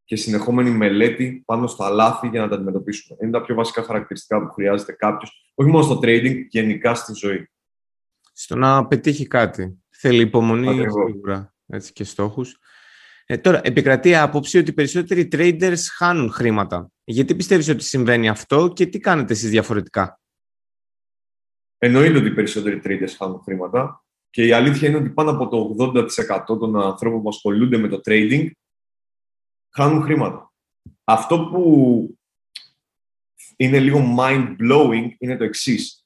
και 0.04 0.16
συνεχόμενη 0.16 0.70
μελέτη 0.70 1.42
πάνω 1.46 1.66
στα 1.66 1.90
λάθη 1.90 2.28
για 2.28 2.40
να 2.40 2.48
τα 2.48 2.54
αντιμετωπίσουμε. 2.54 3.18
Είναι 3.22 3.30
τα 3.30 3.42
πιο 3.42 3.54
βασικά 3.54 3.82
χαρακτηριστικά 3.82 4.40
που 4.40 4.52
χρειάζεται 4.52 4.92
κάποιος, 4.92 5.52
όχι 5.54 5.70
μόνο 5.70 5.84
στο 5.84 6.00
trading, 6.02 6.46
γενικά 6.48 6.94
στη 6.94 7.12
ζωή. 7.14 7.50
Στο 8.32 8.56
να 8.56 8.86
πετύχει 8.86 9.26
κάτι. 9.26 9.82
Θέλει 9.90 10.22
υπομονή 10.22 10.86
σίγουρα 10.90 11.54
έτσι, 11.66 11.92
και 11.92 12.04
στόχους. 12.04 12.58
Ε, 13.26 13.38
τώρα, 13.38 13.61
επικρατεί 13.64 14.14
άποψη 14.14 14.59
ότι 14.59 14.71
οι 14.71 14.75
περισσότεροι 14.75 15.28
traders 15.33 15.83
χάνουν 15.97 16.31
χρήματα. 16.31 16.90
Γιατί 17.04 17.35
πιστεύεις 17.35 17.69
ότι 17.69 17.85
συμβαίνει 17.85 18.28
αυτό 18.28 18.69
και 18.69 18.87
τι 18.87 18.99
κάνετε 18.99 19.33
εσείς 19.33 19.50
διαφορετικά; 19.50 20.21
Εννοείται 21.78 22.19
ότι 22.19 22.26
οι 22.26 22.35
περισσότεροι 22.35 22.81
traders 22.85 23.14
χάνουν 23.19 23.40
χρήματα 23.45 24.04
και 24.31 24.47
η 24.47 24.52
αλήθεια 24.52 24.88
είναι 24.88 24.97
ότι 24.97 25.11
πάνω 25.11 25.31
από 25.31 25.49
το 25.49 25.76
80% 25.78 26.07
των 26.47 26.81
ανθρώπων 26.81 27.23
που 27.23 27.28
ασχολούνται 27.28 27.76
με 27.76 27.88
το 27.88 28.00
trading 28.04 28.50
χάνουν 29.71 30.02
χρήματα. 30.02 30.52
Αυτό 31.04 31.38
που 31.38 32.19
είναι 33.57 33.78
λίγο 33.81 34.16
mind-blowing 34.19 35.09
είναι 35.19 35.37
το 35.37 35.45
εξής. 35.45 36.04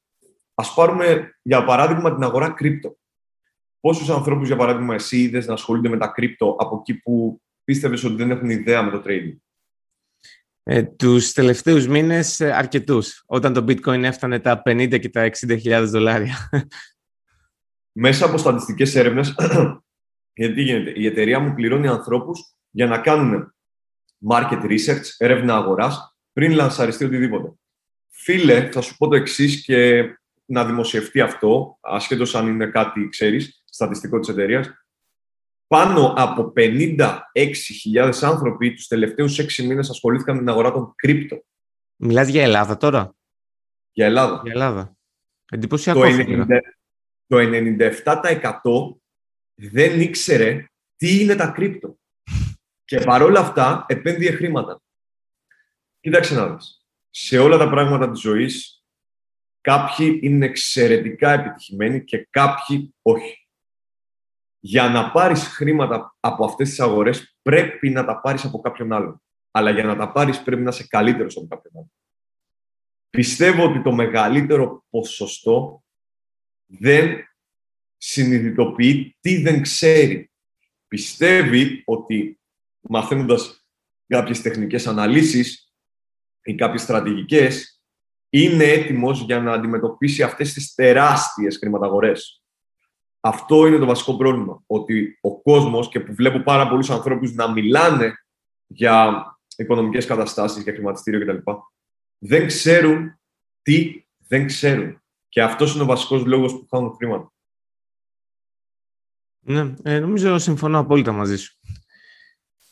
Ας 0.54 0.74
πάρουμε 0.74 1.38
για 1.42 1.64
παράδειγμα 1.64 2.14
την 2.14 2.22
αγορά 2.22 2.50
κρύπτο. 2.50 2.96
Πόσους 3.80 4.10
ανθρώπους, 4.10 4.46
για 4.46 4.56
παράδειγμα, 4.56 4.94
εσύ 4.94 5.20
είδες 5.20 5.46
να 5.46 5.52
ασχολούνται 5.52 5.88
με 5.88 5.96
τα 5.96 6.06
κρύπτο 6.06 6.56
από 6.58 6.76
εκεί 6.76 6.94
που 6.94 7.42
πίστευες 7.64 8.04
ότι 8.04 8.14
δεν 8.14 8.30
έχουν 8.30 8.50
ιδέα 8.50 8.82
με 8.82 8.90
το 8.90 9.02
trading; 9.06 9.36
Ε, 10.62 10.82
τους 10.82 11.32
τελευταίους 11.32 11.86
μήνες 11.86 12.40
ε, 12.40 12.52
αρκετούς, 12.52 13.22
όταν 13.26 13.52
το 13.52 13.64
bitcoin 13.68 14.02
έφτανε 14.02 14.40
τα 14.40 14.62
50 14.64 14.98
και 15.00 15.08
τα 15.08 15.30
60.000 15.46 15.84
δολάρια. 15.86 16.50
Μέσα 17.92 18.24
από 18.26 18.38
στατιστικές 18.38 18.94
έρευνες, 18.94 19.34
γιατί 20.40 20.62
γίνεται, 20.62 20.92
η 20.94 21.06
εταιρεία 21.06 21.38
μου 21.38 21.54
πληρώνει 21.54 21.88
ανθρώπους 21.88 22.40
για 22.70 22.86
να 22.86 22.98
κάνουν 22.98 23.54
market 24.30 24.62
research, 24.62 25.04
έρευνα 25.16 25.56
αγοράς, 25.56 26.16
πριν 26.32 26.52
λανσαριστεί 26.52 27.04
οτιδήποτε. 27.04 27.52
Φίλε, 28.08 28.70
θα 28.70 28.80
σου 28.80 28.96
πω 28.96 29.08
το 29.08 29.16
εξής 29.16 29.64
και 29.64 30.04
να 30.44 30.64
δημοσιευτεί 30.64 31.20
αυτό, 31.20 31.78
ασχέτως 31.80 32.34
αν 32.34 32.46
είναι 32.46 32.66
κάτι, 32.66 33.08
ξέρεις, 33.08 33.57
στατιστικό 33.78 34.18
της 34.18 34.28
εταιρείας. 34.28 34.70
Πάνω 35.66 36.14
από 36.16 36.52
56.000 36.56 38.12
άνθρωποι 38.20 38.74
τους 38.74 38.86
τελευταίους 38.86 39.38
6 39.38 39.64
μήνες 39.64 39.90
ασχολήθηκαν 39.90 40.34
με 40.34 40.40
την 40.40 40.50
αγορά 40.50 40.72
των 40.72 40.92
κρύπτο. 40.94 41.44
Μιλάς 41.96 42.28
για 42.28 42.42
Ελλάδα 42.42 42.76
τώρα; 42.76 43.14
Για 43.92 44.06
Ελλάδα. 44.06 44.40
Για 44.42 44.52
Ελλάδα. 44.52 44.96
Εντυπωσιακό. 45.50 46.00
Το, 47.26 47.38
97% 47.38 49.00
δεν 49.54 50.00
ήξερε 50.00 50.64
τι 50.96 51.20
είναι 51.20 51.34
τα 51.34 51.46
κρύπτο. 51.46 51.98
Και 52.84 53.00
παρόλα 53.00 53.40
αυτά 53.40 53.84
επένδυε 53.88 54.30
χρήματα. 54.30 54.82
Κοίταξε 56.00 56.34
να 56.34 56.48
δεις. 56.48 56.84
Σε 57.10 57.38
όλα 57.38 57.58
τα 57.58 57.68
πράγματα 57.68 58.10
της 58.10 58.20
ζωής 58.20 58.82
κάποιοι 59.60 60.18
είναι 60.22 60.46
εξαιρετικά 60.46 61.32
επιτυχημένοι 61.32 62.04
και 62.04 62.26
κάποιοι 62.30 62.94
όχι 63.02 63.37
για 64.60 64.88
να 64.88 65.10
πάρεις 65.10 65.46
χρήματα 65.46 66.16
από 66.20 66.44
αυτές 66.44 66.68
τις 66.68 66.80
αγορές 66.80 67.38
πρέπει 67.42 67.90
να 67.90 68.04
τα 68.04 68.20
πάρεις 68.20 68.44
από 68.44 68.60
κάποιον 68.60 68.92
άλλον. 68.92 69.22
Αλλά 69.50 69.70
για 69.70 69.84
να 69.84 69.96
τα 69.96 70.12
πάρεις 70.12 70.42
πρέπει 70.42 70.62
να 70.62 70.68
είσαι 70.68 70.86
καλύτερος 70.88 71.36
από 71.36 71.46
κάποιον 71.46 71.72
άλλον. 71.74 71.92
Πιστεύω 73.10 73.64
ότι 73.64 73.82
το 73.82 73.92
μεγαλύτερο 73.92 74.84
ποσοστό 74.90 75.82
δεν 76.66 77.24
συνειδητοποιεί 77.96 79.16
τι 79.20 79.42
δεν 79.42 79.62
ξέρει. 79.62 80.30
Πιστεύει 80.88 81.82
ότι 81.86 82.40
μαθαίνοντας 82.80 83.66
κάποιες 84.06 84.42
τεχνικές 84.42 84.86
αναλύσεις 84.86 85.72
ή 86.42 86.54
κάποιες 86.54 86.82
στρατηγικές, 86.82 87.82
είναι 88.30 88.64
έτοιμος 88.64 89.20
για 89.20 89.40
να 89.40 89.52
αντιμετωπίσει 89.52 90.22
αυτές 90.22 90.52
τις 90.52 90.74
τεράστιες 90.74 91.56
χρηματαγορές. 91.56 92.42
Αυτό 93.20 93.66
είναι 93.66 93.78
το 93.78 93.86
βασικό 93.86 94.16
πρόβλημα. 94.16 94.62
Ότι 94.66 95.18
ο 95.20 95.40
κόσμος 95.40 95.88
και 95.88 96.00
που 96.00 96.14
βλέπω 96.14 96.38
πάρα 96.38 96.68
πολλούς 96.68 96.90
ανθρώπους 96.90 97.34
να 97.34 97.52
μιλάνε 97.52 98.14
για 98.66 99.24
οικονομικές 99.56 100.06
καταστάσεις, 100.06 100.62
για 100.62 100.72
χρηματιστήριο 100.72 101.20
κτλ. 101.20 101.50
Δεν 102.18 102.46
ξέρουν 102.46 103.18
τι 103.62 104.04
δεν 104.28 104.46
ξέρουν. 104.46 105.02
Και 105.28 105.42
αυτός 105.42 105.74
είναι 105.74 105.82
ο 105.82 105.86
βασικός 105.86 106.24
λόγος 106.24 106.52
που 106.52 106.66
χάνουν 106.70 106.94
χρήματα. 106.94 107.32
Ναι, 109.40 109.74
ε, 109.82 109.98
νομίζω 109.98 110.38
συμφωνώ 110.38 110.78
απόλυτα 110.78 111.12
μαζί 111.12 111.36
σου. 111.36 111.58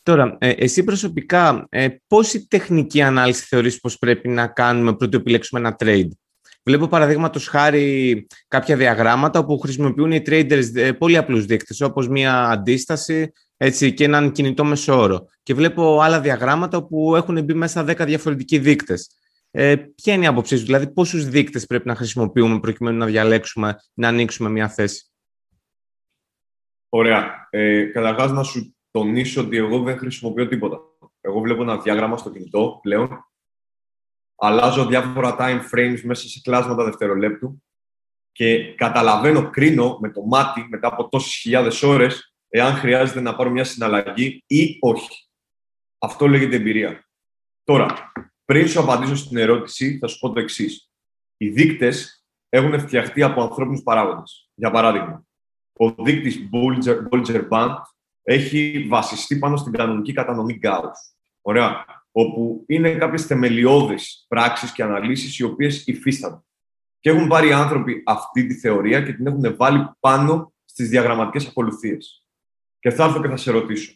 Τώρα, 0.03 0.37
ε, 0.39 0.49
εσύ 0.49 0.83
προσωπικά, 0.83 1.67
ε, 1.69 1.89
πόση 2.07 2.47
τεχνική 2.47 3.01
ανάλυση 3.01 3.45
θεωρείς 3.45 3.79
πως 3.79 3.97
πρέπει 3.97 4.27
να 4.27 4.47
κάνουμε 4.47 4.95
πρώτο 4.95 5.17
επιλέξουμε 5.17 5.59
ένα 5.59 5.75
trade; 5.79 6.09
Βλέπω 6.67 6.87
παραδείγματος 6.87 7.47
χάρη 7.47 8.27
κάποια 8.47 8.77
διαγράμματα 8.77 9.39
όπου 9.39 9.59
χρησιμοποιούν 9.59 10.11
οι 10.11 10.21
traders 10.25 10.75
ε, 10.75 10.91
πολύ 10.91 11.17
απλούς 11.17 11.45
δείκτες, 11.45 11.81
όπως 11.81 12.07
μία 12.07 12.49
αντίσταση 12.49 13.31
έτσι, 13.57 13.93
και 13.93 14.03
έναν 14.03 14.31
κινητό 14.31 14.63
μεσόωρο. 14.63 15.25
Και 15.43 15.53
βλέπω 15.53 15.99
άλλα 16.01 16.21
διαγράμματα 16.21 16.77
όπου 16.77 17.15
έχουν 17.15 17.43
μπει 17.43 17.53
μέσα 17.53 17.85
10 17.89 18.05
διαφορετικοί 18.05 18.57
δείκτες. 18.57 19.09
Ε, 19.51 19.75
ποια 19.75 20.13
είναι 20.13 20.23
η 20.23 20.27
άποψή 20.27 20.57
σου, 20.57 20.65
δηλαδή 20.65 20.93
πόσους 20.93 21.25
δείκτες 21.25 21.65
πρέπει 21.65 21.87
να 21.87 21.95
χρησιμοποιούμε 21.95 22.59
προκειμένου 22.59 22.97
να 22.97 23.05
διαλέξουμε, 23.05 23.75
να 23.93 24.07
ανοίξουμε 24.07 24.49
μια 24.49 24.69
θέση; 24.69 25.11
Ωραία. 26.89 27.47
Ε, 27.49 27.83
Καταρχάς 27.83 28.31
να 28.31 28.43
σου 28.43 28.75
τονίσω 28.91 29.41
ότι 29.41 29.57
εγώ 29.57 29.79
δεν 29.79 29.97
χρησιμοποιώ 29.97 30.47
τίποτα. 30.47 30.79
Εγώ 31.21 31.39
βλέπω 31.39 31.61
ένα 31.61 31.77
διάγραμμα 31.77 32.17
στο 32.17 32.29
κινητό 32.29 32.79
πλέον 32.81 33.09
αλλάζω 34.37 34.85
διάφορα 34.85 35.35
time 35.39 35.61
frames 35.71 36.01
μέσα 36.03 36.27
σε 36.27 36.39
κλάσματα 36.43 36.83
δευτερολέπτου 36.83 37.63
και 38.31 38.73
καταλαβαίνω, 38.75 39.49
κρίνω 39.49 39.97
με 40.01 40.11
το 40.11 40.21
μάτι 40.21 40.67
μετά 40.69 40.87
από 40.87 41.09
τόσες 41.09 41.33
χιλιάδες 41.33 41.83
ώρες 41.83 42.33
εάν 42.49 42.73
χρειάζεται 42.73 43.21
να 43.21 43.35
πάρω 43.35 43.49
μια 43.49 43.63
συναλλαγή 43.63 44.43
ή 44.47 44.77
όχι. 44.79 45.27
Αυτό 45.97 46.27
λέγεται 46.27 46.55
εμπειρία. 46.55 47.05
Τώρα, 47.63 48.11
πριν 48.45 48.67
σου 48.67 48.79
απαντήσω 48.79 49.15
στην 49.15 49.37
ερώτηση, 49.37 49.97
θα 49.97 50.07
σου 50.07 50.19
πω 50.19 50.31
το 50.31 50.39
εξής. 50.39 50.91
Οι 51.37 51.49
δείκτες 51.49 52.25
έχουν 52.49 52.79
φτιαχτεί 52.79 53.23
από 53.23 53.41
ανθρώπινους 53.41 53.81
παράγοντες. 53.83 54.49
Για 54.53 54.71
παράδειγμα, 54.71 55.25
ο 55.73 56.03
δείκτης 56.03 56.49
Bolger 57.11 57.47
Band 57.49 57.75
έχει 58.23 58.85
βασιστεί 58.89 59.37
πάνω 59.39 59.57
στην 59.57 59.73
κανονική 59.73 60.13
κατανομή 60.13 60.59
Gauss. 60.63 60.91
Ωραία 61.41 61.85
όπου 62.19 62.63
είναι 62.67 62.95
κάποιες 62.95 63.25
θεμελιώδεις 63.25 64.25
πράξεις 64.27 64.71
και 64.71 64.83
αναλύσεις 64.83 65.37
οι 65.37 65.43
οποίες 65.43 65.87
υφίστανται. 65.87 66.41
Και 66.99 67.09
έχουν 67.09 67.27
πάρει 67.27 67.47
οι 67.47 67.51
άνθρωποι 67.51 68.03
αυτή 68.05 68.47
τη 68.47 68.53
θεωρία 68.53 69.01
και 69.01 69.13
την 69.13 69.27
έχουν 69.27 69.55
βάλει 69.55 69.89
πάνω 69.99 70.53
στις 70.65 70.89
διαγραμματικές 70.89 71.47
ακολουθίες. 71.47 72.25
Και 72.79 72.89
θα 72.89 73.03
έρθω 73.03 73.21
και 73.21 73.27
θα 73.27 73.37
σε 73.37 73.51
ρωτήσω. 73.51 73.93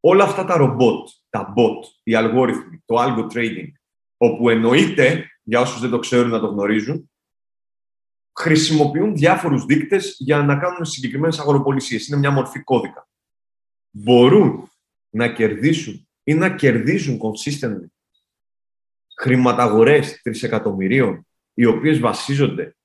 Όλα 0.00 0.24
αυτά 0.24 0.44
τα 0.44 0.56
ρομπότ, 0.56 1.08
τα 1.28 1.52
bot, 1.56 1.84
οι 2.02 2.14
αλγόριθμοι, 2.14 2.82
το 2.84 2.96
algo 2.98 3.26
trading, 3.34 3.72
όπου 4.16 4.48
εννοείται, 4.48 5.30
για 5.42 5.60
όσους 5.60 5.80
δεν 5.80 5.90
το 5.90 5.98
ξέρουν 5.98 6.30
να 6.30 6.40
το 6.40 6.46
γνωρίζουν, 6.46 7.10
χρησιμοποιούν 8.38 9.14
διάφορους 9.14 9.64
δείκτες 9.64 10.16
για 10.18 10.42
να 10.42 10.56
κάνουν 10.56 10.84
συγκεκριμένες 10.84 11.38
αγοροπολισίες. 11.38 12.06
Είναι 12.06 12.18
μια 12.18 12.30
μορφή 12.30 12.62
κώδικα. 12.62 13.08
Μπορούν 13.90 14.70
να 15.10 15.32
κερδίσουν 15.32 16.04
ή 16.30 16.34
να 16.34 16.54
κερδίζουν 16.54 17.18
consistently 17.20 17.86
χρηματαγορές 19.20 20.22
τρισεκατομμυρίων 20.22 21.26
οι 21.54 21.64
οποίες 21.64 21.98
βασίζονται 21.98 22.76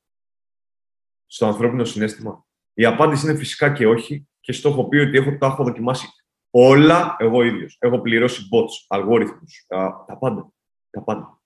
στο 1.25 1.45
ανθρώπινο 1.45 1.83
συνέστημα. 1.83 2.45
Η 2.73 2.85
απάντηση 2.85 3.25
είναι 3.25 3.37
φυσικά 3.37 3.71
και 3.71 3.87
όχι 3.87 4.27
και 4.39 4.51
στο 4.51 4.69
έχω 4.69 4.87
πει 4.87 4.97
ότι 4.97 5.17
έχω, 5.17 5.37
τα 5.37 5.45
έχω 5.45 5.63
δοκιμάσει 5.63 6.07
όλα 6.49 7.15
εγώ 7.19 7.43
ίδιος. 7.43 7.77
Έχω 7.79 7.99
πληρώσει 8.01 8.41
bots, 8.51 8.85
αλγόριθμους, 8.87 9.65
τα, 9.67 10.05
τα 10.07 10.17
πάντα. 10.17 10.51
Τα 10.89 11.01
πάντα. 11.01 11.41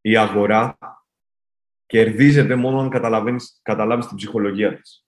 Η 0.00 0.16
αγορά 0.16 0.78
κερδίζεται 1.86 2.54
μόνο 2.54 2.80
αν 2.80 2.88
καταλαβαίνεις, 2.88 3.60
καταλάβεις 3.62 4.06
την 4.06 4.16
ψυχολογία 4.16 4.76
της. 4.76 5.06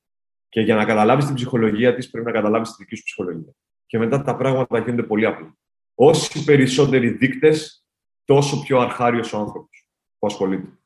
Και 0.49 0.61
για 0.61 0.75
να 0.75 0.85
καταλάβεις 0.85 1.26
την 1.26 1.35
ψυχολογία 1.35 1.94
της 1.94 2.11
πρέπει 2.11 2.26
να 2.26 2.32
καταλάβεις 2.32 2.70
τη 2.70 2.82
δική 2.82 2.97
σου 2.97 3.02
ψυχολογία. 3.02 3.52
Και 3.87 3.99
μετά 3.99 4.23
τα 4.23 4.37
πράγματα 4.37 4.78
γίνονται 4.78 5.02
πολύ 5.02 5.26
απλά. 5.26 5.56
Όσοι 6.00 6.45
περισσότεροι 6.45 7.11
δείκτες, 7.11 7.85
τόσο 8.25 8.62
πιο 8.62 8.78
αρχάριος 8.78 9.33
ο 9.33 9.38
άνθρωπος 9.38 9.88
που 10.19 10.26
ασχολείται. 10.26 10.78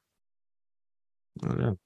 Ωραία. 1.49 1.77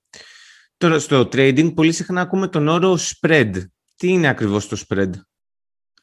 Τώρα, 0.76 0.98
στο 0.98 1.20
trading, 1.20 1.74
πολύ 1.74 1.92
συχνά 1.92 2.20
ακούμε 2.20 2.48
τον 2.48 2.68
όρο 2.68 2.96
spread. 2.98 3.52
Τι 3.96 4.08
είναι 4.08 4.28
ακριβώς 4.28 4.68
το 4.68 4.84
spread, 4.88 5.10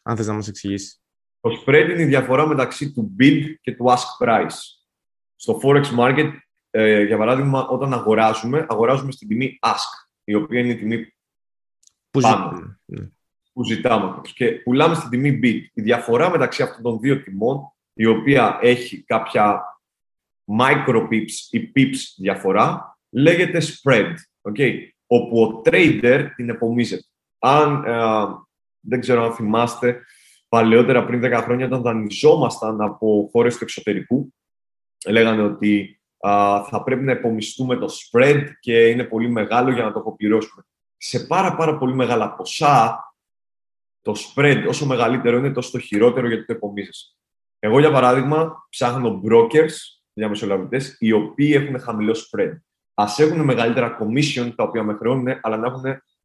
αν 0.01 0.15
θες 0.15 0.27
να 0.27 0.34
μας 0.34 0.48
εξηγήσεις; 0.48 1.01
Το 1.39 1.50
spread 1.65 1.88
είναι 1.89 2.01
η 2.01 2.06
διαφορά 2.06 2.48
μεταξύ 2.48 2.94
του 2.94 3.15
bid 3.20 3.53
και 3.62 3.75
του 3.75 3.86
ask 3.89 4.25
price. 4.25 4.58
Στο 5.36 5.60
forex 5.63 5.84
market 5.98 6.32
ε, 6.70 7.03
για 7.03 7.18
παράδειγμα, 7.18 7.68
όταν 7.68 7.94
αγοράζουμε, 7.94 8.65
αγοράζουμε 8.70 9.12
στην 9.12 9.27
τιμή 9.27 9.60
ask, 9.62 10.08
η 10.24 10.34
οποία 10.34 10.60
είναι 10.60 10.74
η 10.74 10.77
τιμή 10.77 11.13
που 12.10 12.20
πάνω, 12.20 12.56
ζητάμε. 12.56 12.80
Ναι. 13.53 13.63
που 13.63 13.63
ζητάμε. 13.63 14.22
Και 14.33 14.51
πουλάμε 14.51 14.95
στην 14.95 15.10
τιμή 15.10 15.39
bid. 15.43 15.69
Η 15.74 15.81
διαφορά 15.81 16.29
μεταξύ 16.29 16.63
αυτών 16.63 16.81
των 16.81 17.00
δύο 17.00 17.24
τιμών, 17.24 17.74
η 17.93 18.05
οποία 18.05 18.60
έχει 18.62 19.03
κάποια 19.03 19.63
micro 20.60 21.07
pips 21.12 21.48
ή 21.50 21.72
pips 21.75 21.98
διαφορά, 22.17 22.98
λέγεται 23.10 23.62
spread. 23.62 24.13
Okay? 24.41 24.74
Όπου 25.07 25.41
ο 25.41 25.62
trader 25.65 26.27
την 26.36 26.50
επομίζεται. 26.50 27.07
Αν, 27.39 27.83
ε, 27.86 28.01
δεν 28.79 29.00
ξέρω 29.00 29.24
αν 29.24 29.33
θυμάστε, 29.33 30.03
παλαιότερα 30.50 31.05
πριν 31.05 31.22
10 31.24 31.41
χρόνια 31.43 31.65
όταν 31.65 31.81
δανειζόμασταν 31.81 32.81
από 32.81 33.29
χώρες 33.31 33.57
του 33.57 33.63
εξωτερικού, 33.63 34.33
λέγανε 35.07 35.41
ότι 35.41 36.01
θα 36.69 36.81
πρέπει 36.83 37.03
να 37.03 37.12
υπομισθούμε 37.12 37.75
το 37.75 37.88
spread 37.93 38.43
και 38.60 38.88
είναι 38.88 39.03
πολύ 39.03 39.29
μεγάλο 39.29 39.72
για 39.72 39.83
να 39.83 39.91
το 39.91 40.00
αποπληρώσουμε. 40.00 40.63
Σε 40.98 41.19
πάρα 41.19 41.55
πάρα 41.55 41.77
πολύ 41.77 41.95
μεγάλα 41.95 42.33
ποσά, 42.33 43.12
το 44.03 44.15
spread 44.17 44.65
όσο 44.67 44.86
μεγαλύτερο 44.86 45.38
είναι, 45.38 45.51
τόσο 45.51 45.72
το 45.72 45.79
χειρότερο 45.79 46.27
γιατί 46.27 46.45
το 46.45 46.53
υπομίζεσαι. 46.53 47.05
Εγώ, 47.60 47.79
για 47.79 47.91
παράδειγμα, 47.91 48.65
ψάχνω 48.69 49.22
brokers, 49.25 49.74
διαμεσολαβητές, 50.13 50.95
οι 51.00 51.12
οποίοι 51.12 51.51
έχουν 51.55 51.79
χαμηλό 51.79 52.13
spread. 52.13 52.51
Α 52.93 53.05
έχουν 53.17 53.39
μεγαλύτερα 53.41 53.98
commission, 54.01 54.51
τα 54.55 54.63
οποία 54.63 54.83
με 54.83 54.93
χρεώνουν, 54.93 55.27
αλλά 55.41 55.57
να 55.57 55.67
έχουν 55.67 55.83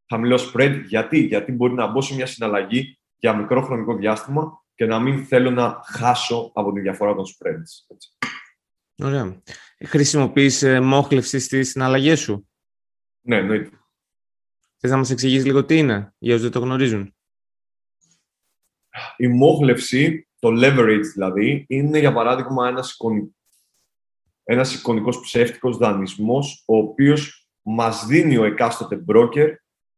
χαμηλό 0.08 0.40
spread. 0.52 0.82
Γιατί; 0.87 1.18
Γιατί 1.18 1.52
μπορεί 1.52 1.73
να 1.73 1.87
μπω 1.87 2.00
σε 2.00 2.14
μια 2.14 2.26
συναλλαγή 2.26 2.99
για 3.16 3.35
μικρό 3.35 3.62
χρονικό 3.62 3.97
διάστημα 3.97 4.62
και 4.75 4.87
να 4.87 5.00
μην 5.00 5.25
θέλω 5.25 5.50
να 5.50 5.80
χάσω 5.85 6.50
από 6.54 6.73
τη 6.73 6.80
διαφορά 6.80 7.14
των 7.14 7.25
spreads. 7.25 7.97
Ωραία. 9.02 9.42
Χρησιμοποιείς 9.85 10.62
ε, 10.62 10.80
μόχλευσης 10.80 11.44
στις 11.44 11.70
συναλλαγές 11.70 12.20
σου; 12.20 12.49
Ναι, 13.20 13.37
εννοείται. 13.37 13.70
Θες 14.76 14.90
να 14.90 14.97
μας 14.97 15.11
εξηγήσεις 15.11 15.44
λίγο 15.44 15.64
τι 15.64 15.78
είναι, 15.78 16.14
για 16.18 16.35
όσους 16.35 16.42
δεν 16.42 16.61
το 16.61 16.66
γνωρίζουν; 16.66 17.14
Η 19.17 19.28
μόχλευση, 19.28 20.28
το 20.38 20.49
leverage 20.49 21.05
δηλαδή, 21.12 21.64
είναι 21.69 21.99
για 21.99 22.12
παράδειγμα 22.12 22.69
ένας, 22.69 22.93
εικονι... 22.93 23.37
ένας 24.45 24.75
εικονικός 24.75 25.21
ψεύτικος 25.21 25.76
δανεισμός, 25.76 26.62
ο 26.67 26.76
οποίος 26.76 27.49
μας 27.62 28.07
δίνει 28.07 28.37
ο 28.37 28.45
εκάστοτε 28.45 29.05
broker 29.09 29.55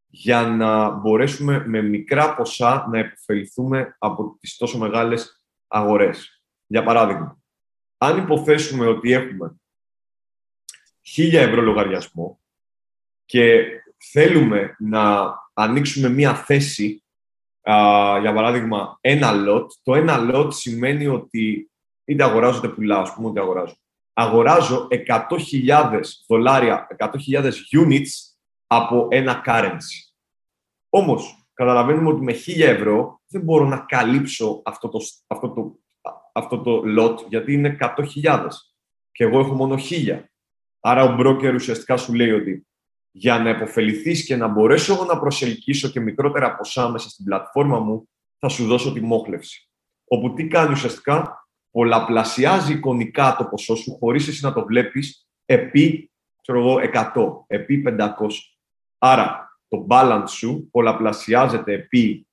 για 0.06 0.42
να 0.42 0.90
μπορέσουμε 0.90 1.66
με 1.66 1.82
μικρά 1.82 2.34
ποσά 2.34 2.86
να 2.90 2.98
επωφεληθούμε 2.98 3.96
από 3.98 4.36
τις 4.40 4.56
τόσο 4.56 4.78
μεγάλες 4.78 5.44
αγορές. 5.66 6.42
Για 6.66 6.82
παράδειγμα, 6.82 7.38
αν 7.98 8.18
υποθέσουμε 8.18 8.86
ότι 8.86 9.12
έχουμε 9.12 9.60
1000 11.16 11.32
ευρώ 11.32 11.62
λογαριασμό 11.62 12.40
και 13.24 13.64
θέλουμε 14.12 14.76
να 14.78 15.34
ανοίξουμε 15.52 16.08
μία 16.08 16.34
θέση, 16.34 16.99
για 18.20 18.32
παράδειγμα 18.34 18.98
ένα 19.00 19.30
lot, 19.46 19.66
το 19.82 19.94
ένα 19.94 20.30
lot 20.32 20.54
σημαίνει 20.54 21.06
ότι 21.06 21.70
είτε 22.04 22.24
αγοράζω 22.24 22.58
είτε 22.58 22.68
πουλάω, 22.68 23.00
ας 23.00 23.14
πούμε 23.14 23.28
ότι 23.28 23.38
αγοράζω. 23.38 23.76
Αγοράζω 24.12 24.88
100.000 25.06 26.00
δολάρια, 26.28 26.86
100.000 26.98 27.08
units 27.84 28.08
από 28.66 29.06
ένα 29.10 29.42
currency. 29.46 30.12
Όμως, 30.88 31.46
καταλαβαίνουμε 31.54 32.08
ότι 32.08 32.22
με 32.22 32.32
1000 32.32 32.60
ευρώ 32.60 33.20
δεν 33.26 33.42
μπορώ 33.42 33.64
να 33.64 33.78
καλύψω 33.78 34.62
αυτό 34.64 34.88
το, 34.88 34.98
αυτό 35.26 35.48
το, 35.48 35.78
αυτό 36.32 36.58
το 36.58 36.82
lot, 36.98 37.16
γιατί 37.28 37.52
είναι 37.52 37.76
100.000 38.22 38.46
και 39.12 39.24
εγώ 39.24 39.38
έχω 39.38 39.54
μόνο 39.54 39.74
1000. 39.90 40.20
Άρα 40.80 41.02
ο 41.04 41.16
broker 41.20 41.52
ουσιαστικά 41.54 41.96
σου 41.96 42.14
λέει 42.14 42.30
ότι 42.30 42.66
για 43.10 43.38
να 43.38 43.48
επωφεληθείς 43.48 44.24
και 44.24 44.36
να 44.36 44.48
μπορέσω 44.48 44.92
εγώ 44.92 45.04
να 45.04 45.18
προσελκύσω 45.18 45.88
και 45.88 46.00
μικρότερα 46.00 46.56
ποσά 46.56 46.88
μέσα 46.88 47.08
στην 47.08 47.24
πλατφόρμα 47.24 47.78
μου, 47.78 48.08
θα 48.38 48.48
σου 48.48 48.66
δώσω 48.66 48.92
τη 48.92 49.00
μόχλευση. 49.00 49.68
Όπου 50.04 50.34
τι 50.34 50.46
κάνει 50.46 50.72
ουσιαστικά, 50.72 51.48
πολλαπλασιάζει 51.70 52.72
εικονικά 52.72 53.36
το 53.38 53.44
ποσό 53.44 53.74
σου, 53.74 53.96
χωρίς 54.00 54.28
εσύ 54.28 54.44
να 54.44 54.52
το 54.52 54.64
βλέπεις, 54.64 55.28
επί, 55.44 56.10
ξέρω 56.42 56.58
εγώ, 56.58 56.78
100, 57.14 57.44
επί 57.46 57.82
500. 57.86 58.08
Άρα, 58.98 59.58
το 59.68 59.86
balance 59.90 60.28
σου 60.28 60.68
πολλαπλασιάζεται 60.70 61.72
επί 61.72 62.26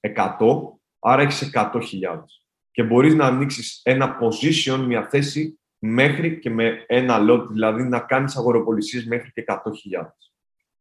100, 0.00 0.78
άρα 0.98 1.22
έχεις 1.22 1.50
100.000 1.54 2.24
και 2.70 2.82
μπορείς 2.82 3.14
να 3.14 3.26
ανοίξεις 3.26 3.80
ένα 3.82 4.18
position, 4.20 4.84
μια 4.86 5.08
θέση, 5.08 5.59
μέχρι 5.80 6.38
και 6.38 6.50
με 6.50 6.84
ένα 6.86 7.18
lot, 7.30 7.46
δηλαδή 7.50 7.82
να 7.82 8.00
κάνεις 8.00 8.36
αγοροπολισίες 8.36 9.04
μέχρι 9.04 9.32
και 9.32 9.44
100.000. 9.46 9.54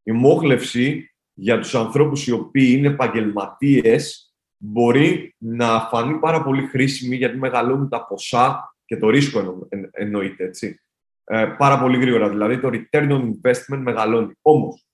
Η 0.04 0.12
μόχλευση 0.12 1.14
για 1.34 1.60
τους 1.60 1.76
ανθρώπους 1.76 2.28
οι 2.28 2.32
οποίοι 2.32 2.76
είναι 2.78 2.88
επαγγελματίες 2.88 4.34
μπορεί 4.58 5.36
να 5.38 5.80
φανεί 5.80 6.20
πάρα 6.20 6.44
πολύ 6.44 6.68
χρήσιμη 6.68 7.16
γιατί 7.16 7.38
μεγαλώνουν 7.38 7.90
τα 7.90 8.06
ποσά 8.06 8.76
και 8.86 8.98
το 8.98 9.10
ρίσκο 9.10 9.68
εννοείται, 9.92 10.44
έτσι. 10.44 10.82
Ε, 11.24 11.46
πάρα 11.58 11.80
πολύ 11.80 11.98
γρήγορα. 11.98 12.30
Δηλαδή 12.30 12.60
το 12.60 12.70
return 12.74 13.12
on 13.12 13.22
investment 13.22 13.80
μεγαλώνει. 13.80 14.34
Όμως, 14.42 14.88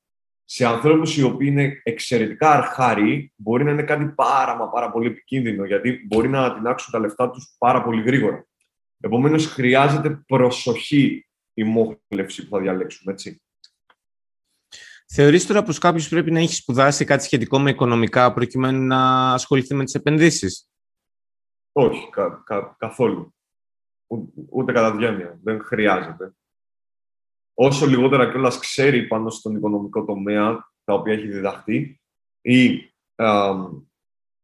σε 0.44 0.66
ανθρώπους 0.66 1.18
οι 1.18 1.24
οποίοι 1.24 1.48
είναι 1.52 1.82
εξαιρετικά 1.84 2.52
αρχάριοι, 2.52 3.34
μπορεί 3.36 3.64
να 3.64 3.72
είναι 3.72 3.84
κάτι 3.84 4.06
πάρα 4.06 4.56
μα 4.56 4.70
πάρα 4.70 4.92
πολύ 4.92 5.08
επικίνδυνο, 5.08 5.66
γιατί 5.66 6.06
μπορεί 6.08 6.30
να 6.30 6.44
άτινάξουν 6.44 6.92
τα 6.92 7.00
λεφτά 7.00 7.30
τους 7.30 7.56
πάρα 7.58 7.84
πολύ 7.84 8.02
γρήγορα. 8.02 8.46
Επομένως, 9.06 9.46
χρειάζεται 9.46 10.10
προσοχή 10.10 11.28
η 11.54 11.64
μόχλευση 11.64 12.44
που 12.44 12.50
θα 12.56 12.62
διαλέξουμε, 12.62 13.12
έτσι. 13.12 13.42
Θεωρείς 15.08 15.46
τώρα 15.46 15.64
πως 15.64 15.78
κάποιος 15.78 16.10
πρέπει 16.10 16.32
να 16.32 16.40
έχει 16.40 16.54
σπουδάσει 16.54 17.06
κάτι 17.06 17.24
σχετικό 17.24 17.60
με 17.60 17.70
οικονομικά 17.70 18.34
προκειμένου 18.34 18.86
να 18.86 19.32
ασχοληθεί 19.34 19.76
με 19.76 19.84
τις 19.84 19.94
επενδύσεις; 19.94 20.70
Όχι, 21.72 22.10
κα, 22.10 22.44
κα, 22.46 22.76
καθόλου. 22.80 23.36
ούτε 24.50 24.72
κατά 24.72 24.96
διάνοια. 24.96 25.40
Δεν 25.44 25.62
χρειάζεται 25.64 26.36
όσο 27.54 27.86
λιγότερα 27.86 28.32
κιόλας 28.32 28.60
ξέρει 28.60 29.08
πάνω 29.08 29.30
στον 29.30 29.56
οικονομικό 29.56 30.06
τομέα 30.06 30.72
τα 30.84 30.94
οποία 30.94 31.14
έχει 31.14 31.28
διδαχτεί 31.28 32.02
ή 32.42 32.94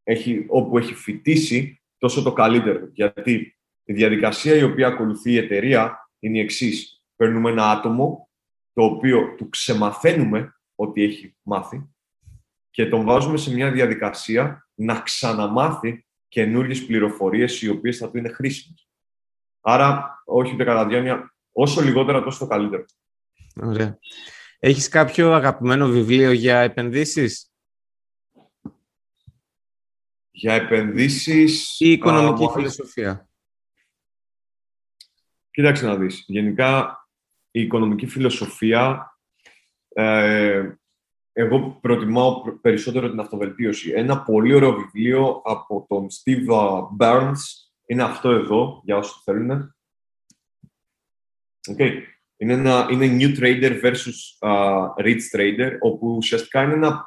έχει, 0.04 0.46
όπου 0.48 0.78
έχει 0.78 0.94
φοιτήσει, 0.94 1.82
τόσο 1.98 2.24
το 2.24 2.34
καλύτερο. 2.34 2.90
Γιατί 2.94 3.56
η 3.84 3.94
διαδικασία 3.94 4.56
η 4.56 4.64
οποία 4.64 4.88
ακολουθεί 4.88 5.32
η 5.32 5.38
εταιρεία 5.38 6.10
είναι 6.20 6.38
η 6.38 6.42
εξής. 6.42 7.02
Παίρνουμε 7.16 7.50
ένα 7.50 7.70
άτομο 7.70 8.30
το 8.74 8.84
οποίο 8.84 9.36
του 9.36 9.50
ξεμαθαίνουμε 9.50 10.56
ότι 10.76 11.04
έχει 11.04 11.36
μάθει 11.42 11.90
και 12.70 12.86
τον 12.86 13.06
βάζουμε 13.06 13.38
σε 13.38 13.54
μια 13.54 13.72
διαδικασία 13.72 14.68
να 14.76 15.00
ξαναμάθει 15.00 16.06
καινούριες 16.28 16.86
πληροφορίες 16.86 17.62
οι 17.62 17.70
οποίες 17.70 17.98
θα 17.98 18.12
του 18.12 18.18
είναι 18.18 18.30
χρήσιμες. 18.30 18.88
Άρα, 19.62 20.22
όχι 20.26 20.54
ούτε 20.54 20.64
κατά 20.64 20.88
διάνοια, 20.88 21.34
όσο 21.52 21.82
λιγότερα 21.82 22.24
τόσο 22.24 22.40
το 22.40 22.48
καλύτερο. 22.48 22.86
Ωραία. 23.62 24.00
Έχεις 24.60 24.88
κάποιο 24.88 25.34
αγαπημένο 25.34 25.88
βιβλίο 25.88 26.32
για 26.32 26.60
επενδύσεις; 26.60 27.52
Για 30.32 30.54
επενδύσεις... 30.54 31.80
Ή 31.80 31.92
οικονομική 31.92 32.48
φιλοσοφία; 32.54 33.30
Κοίταξε 35.62 35.86
να 35.86 35.96
δεις. 35.96 36.24
Γενικά, 36.28 37.06
η 37.52 37.62
οικονομική 37.62 38.08
φιλοσοφία, 38.08 39.18
ε, 39.90 40.72
εγώ 41.34 41.78
προτιμάω 41.82 42.42
περισσότερο 42.62 43.10
την 43.10 43.20
αυτοβελτίωση. 43.20 43.92
Ένα 43.92 44.22
πολύ 44.22 44.54
ωραίο 44.54 44.74
βιβλίο 44.74 45.42
από 45.46 45.86
τον 45.90 46.08
Steve 46.10 46.46
Burns 47.00 47.40
είναι 47.86 48.04
αυτό 48.04 48.30
εδώ, 48.30 48.82
για 48.84 48.98
όσους 48.98 49.24
θέλουν. 49.24 49.76
Okay. 51.72 51.92
Είναι, 52.38 52.54
ένα, 52.54 52.88
είναι 52.92 53.18
new 53.20 53.40
trader 53.40 53.82
versus 53.84 54.40
uh, 54.40 54.88
rich 54.98 55.22
trader, 55.36 55.78
όπου 55.80 56.16
ουσιαστικά 56.16 56.64
είναι 56.64 56.74
ένα 56.74 57.06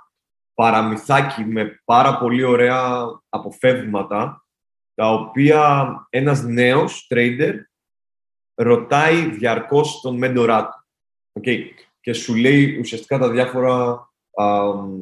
παραμυθάκι 0.54 1.44
με 1.44 1.80
πάρα 1.84 2.18
πολύ 2.18 2.42
ωραία 2.42 3.04
αποφεύγματα, 3.28 4.46
τα 4.94 5.12
οποία 5.12 5.88
ένας 6.10 6.42
νέος 6.42 7.06
trader 7.10 7.54
ρωτάει 8.54 9.30
διαρκώς 9.30 10.00
τον 10.00 10.16
μέντορά 10.16 10.68
του. 10.68 10.84
Okay. 11.40 11.58
Και 12.00 12.12
σου 12.12 12.34
λέει 12.34 12.78
ουσιαστικά 12.78 13.18
τα 13.18 13.30
διάφορα, 13.30 14.08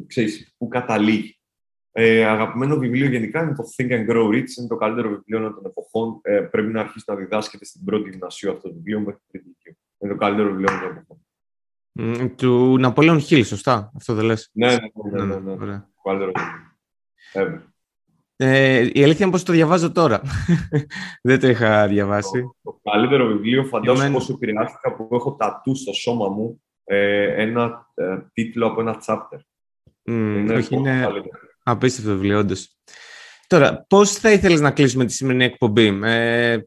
ξέρεις, 0.07 0.55
που 0.59 0.69
καταλήγει. 0.69 1.37
Ε, 1.95 2.25
αγαπημένο 2.25 2.77
βιβλίο 2.77 3.07
γενικά 3.07 3.43
είναι 3.43 3.55
το 3.55 3.65
Think 3.77 3.91
and 3.91 4.11
Grow 4.11 4.29
Rich, 4.29 4.59
είναι 4.59 4.69
το 4.69 4.77
καλύτερο 4.77 5.09
βιβλίο 5.09 5.55
των 5.55 5.65
εποχών. 5.65 6.21
Ε, 6.23 6.41
πρέπει 6.41 6.73
να 6.73 6.81
αρχίσει 6.81 7.05
να 7.09 7.15
διδάσκεται 7.15 7.65
στην 7.65 7.85
πρώτη 7.85 8.11
γυμνασίου 8.11 8.51
αυτό 8.51 8.69
το 8.69 8.75
βιβλίο 8.75 9.01
μέχρι 9.01 9.21
την 9.31 9.43
είναι 9.99 10.13
το 10.13 10.19
καλύτερο 10.19 10.51
βιβλίο 10.51 10.69
μου. 11.93 12.35
Του 12.37 12.79
Ναπολέον 12.79 13.21
Χίλ, 13.21 13.45
σωστά; 13.45 13.93
Αυτό 13.97 14.15
δεν 14.15 14.25
λες; 14.25 14.51
Ναι, 14.53 14.67
ναι, 14.67 15.25
ναι. 15.25 15.25
ναι, 15.25 15.55
ναι. 15.55 15.65
ναι. 15.65 15.85
Καλύτερο 16.03 16.33
Ε, 18.45 18.91
η 18.93 19.03
αλήθεια 19.03 19.25
είναι 19.25 19.31
πως 19.31 19.43
το 19.43 19.53
διαβάζω 19.53 19.93
τώρα. 19.93 20.21
Δεν 21.23 21.41
το 21.41 21.49
είχα 21.49 21.89
διαβάσει. 21.89 22.41
Το, 22.41 22.57
το 22.63 22.81
καλύτερο 22.91 23.27
βιβλίο, 23.27 23.65
φαντάζομαι 23.65 24.11
πόσο 24.11 24.33
επηρεάστηκα 24.33 24.95
που 24.95 25.09
έχω 25.13 25.35
τατού 25.35 25.77
στο 25.77 25.93
σώμα 25.93 26.29
μου 26.29 26.63
ε, 26.85 27.43
ένα 27.43 27.87
ε, 27.95 28.19
τίτλο 28.33 28.67
από 28.67 28.81
ένα 28.81 29.03
chapter. 29.07 29.39
Mm, 30.05 30.37
είναι 30.37 30.55
όχι, 30.55 30.75
είναι 30.75 31.09
απίστευτο 31.63 32.11
βιβλίο, 32.11 32.39
όντως. 32.39 32.77
Τώρα, 33.47 33.85
πώς 33.89 34.13
θα 34.13 34.33
ήθελες 34.33 34.61
να 34.61 34.71
κλείσουμε 34.71 35.05
τη 35.05 35.13
σημερινή 35.13 35.45
εκπομπή; 35.45 36.01
Ε, 36.03 36.59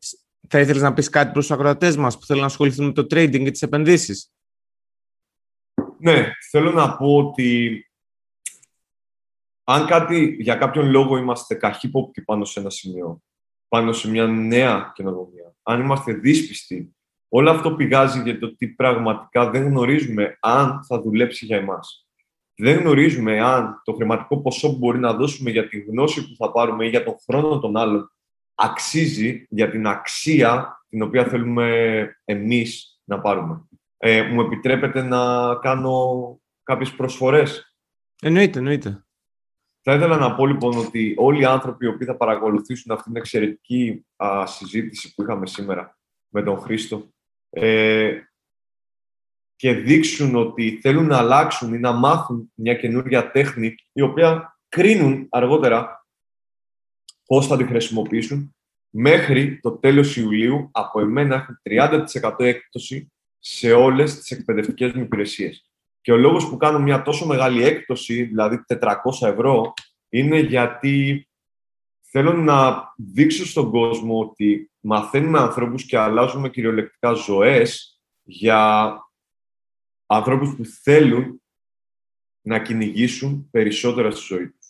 θα 0.49 0.59
ήθελες 0.59 0.81
να 0.81 0.93
πεις 0.93 1.09
κάτι 1.09 1.31
προς 1.31 1.47
τους 1.47 1.55
ακροατές 1.55 1.97
μας 1.97 2.17
που 2.17 2.25
θέλουν 2.25 2.41
να 2.41 2.47
ασχοληθούν 2.47 2.85
με 2.85 2.91
το 2.91 3.01
trading 3.01 3.43
και 3.43 3.51
τις 3.51 3.61
επενδύσεις; 3.61 4.31
Ναι, 5.99 6.31
θέλω 6.51 6.71
να 6.71 6.97
πω 6.97 7.15
ότι 7.15 7.79
αν 9.67 9.85
κάτι, 9.85 10.35
για 10.39 10.55
κάποιον 10.55 10.89
λόγο 10.89 11.17
είμαστε 11.17 11.55
καχύποπτοι 11.55 12.21
πάνω 12.21 12.45
σε 12.45 12.59
ένα 12.59 12.69
σημείο, 12.69 13.21
πάνω 13.67 13.91
σε 13.91 14.09
μια 14.09 14.25
νέα 14.25 14.91
καινοτομία, 14.95 15.55
αν 15.63 15.79
είμαστε 15.79 16.13
δύσπιστοι, 16.13 16.95
όλο 17.29 17.51
αυτό 17.51 17.71
πηγάζει 17.71 18.21
για 18.21 18.39
το 18.39 18.45
ότι 18.45 18.67
πραγματικά 18.67 19.49
δεν 19.49 19.63
γνωρίζουμε 19.63 20.37
αν 20.39 20.83
θα 20.87 21.01
δουλέψει 21.01 21.45
για 21.45 21.57
εμάς. 21.57 22.07
Δεν 22.55 22.79
γνωρίζουμε 22.79 23.41
αν 23.41 23.81
το 23.83 23.93
χρηματικό 23.93 24.41
ποσό 24.41 24.71
που 24.71 24.77
μπορεί 24.77 24.99
να 24.99 25.13
δώσουμε 25.13 25.51
για 25.51 25.67
τη 25.67 25.79
γνώση 25.79 26.21
που 26.21 26.35
θα 26.37 26.51
πάρουμε 26.51 26.85
ή 26.85 26.89
για 26.89 27.03
τον 27.03 27.15
χρόνο 27.25 27.59
των 27.59 27.77
άλλων 27.77 28.11
αξίζει 28.55 29.47
για 29.49 29.69
την 29.69 29.87
αξία 29.87 30.81
την 30.89 31.01
οποία 31.01 31.25
θέλουμε 31.25 32.19
εμείς 32.25 32.99
να 33.03 33.19
πάρουμε. 33.19 33.67
Ε, 33.97 34.21
μου 34.21 34.41
επιτρέπετε 34.41 35.01
να 35.01 35.55
κάνω 35.55 35.99
κάποιες 36.63 36.91
προσφορές; 36.91 37.75
Εννοείται, 38.21 38.57
εννοείται. 38.57 39.04
Θα 39.87 39.93
ήθελα 39.93 40.17
να 40.17 40.35
πω 40.35 40.45
λοιπόν 40.45 40.77
ότι 40.77 41.13
όλοι 41.17 41.41
οι 41.41 41.45
άνθρωποι 41.45 41.85
οι 41.85 41.87
οποίοι 41.87 42.07
θα 42.07 42.17
παρακολουθήσουν 42.17 42.91
αυτή 42.91 43.03
την 43.03 43.15
εξαιρετική 43.15 44.05
α, 44.15 44.45
συζήτηση 44.45 45.13
που 45.13 45.23
είχαμε 45.23 45.47
σήμερα 45.47 45.97
με 46.29 46.43
τον 46.43 46.59
Χρήστο 46.59 47.13
ε, 47.49 48.19
και 49.55 49.73
δείξουν 49.73 50.35
ότι 50.35 50.79
θέλουν 50.81 51.05
να 51.05 51.17
αλλάξουν 51.17 51.73
ή 51.73 51.79
να 51.79 51.91
μάθουν 51.91 52.51
μια 52.53 52.75
καινούργια 52.75 53.31
τέχνη 53.31 53.75
η 53.91 54.01
οποία 54.01 54.57
κρίνουν 54.69 55.27
αργότερα 55.29 56.07
πώς 57.25 57.47
θα 57.47 57.57
τη 57.57 57.63
χρησιμοποιήσουν 57.63 58.55
μέχρι 58.89 59.59
το 59.59 59.71
τέλος 59.71 60.17
Ιουλίου 60.17 60.69
από 60.71 60.99
εμένα 60.99 61.35
έχουν 61.35 61.61
30% 62.21 62.39
έκπτωση 62.39 63.11
σε 63.39 63.73
όλες 63.73 64.15
τις 64.19 64.31
εκπαιδευτικές 64.31 64.91
μου 64.91 65.01
υπηρεσίες. 65.01 65.69
Και 66.05 66.11
ο 66.11 66.17
λόγος 66.17 66.49
που 66.49 66.57
κάνω 66.57 66.79
μια 66.79 67.01
τόσο 67.01 67.25
μεγάλη 67.25 67.63
έκπτωση, 67.63 68.23
δηλαδή 68.23 68.63
400 68.67 68.93
ευρώ, 69.21 69.73
είναι 70.09 70.39
γιατί 70.39 71.27
θέλω 72.01 72.33
να 72.33 72.83
δείξω 72.97 73.45
στον 73.45 73.71
κόσμο 73.71 74.19
ότι 74.19 74.71
μαθαίνουμε 74.79 75.39
ανθρώπους 75.39 75.83
και 75.85 75.97
αλλάζουμε 75.97 76.49
κυριολεκτικά 76.49 77.13
ζωές 77.13 77.99
για 78.23 78.99
ανθρώπους 80.05 80.55
που 80.55 80.65
θέλουν 80.65 81.41
να 82.41 82.61
κυνηγήσουν 82.61 83.47
περισσότερα 83.51 84.11
στη 84.11 84.25
ζωή 84.25 84.49
τους. 84.49 84.67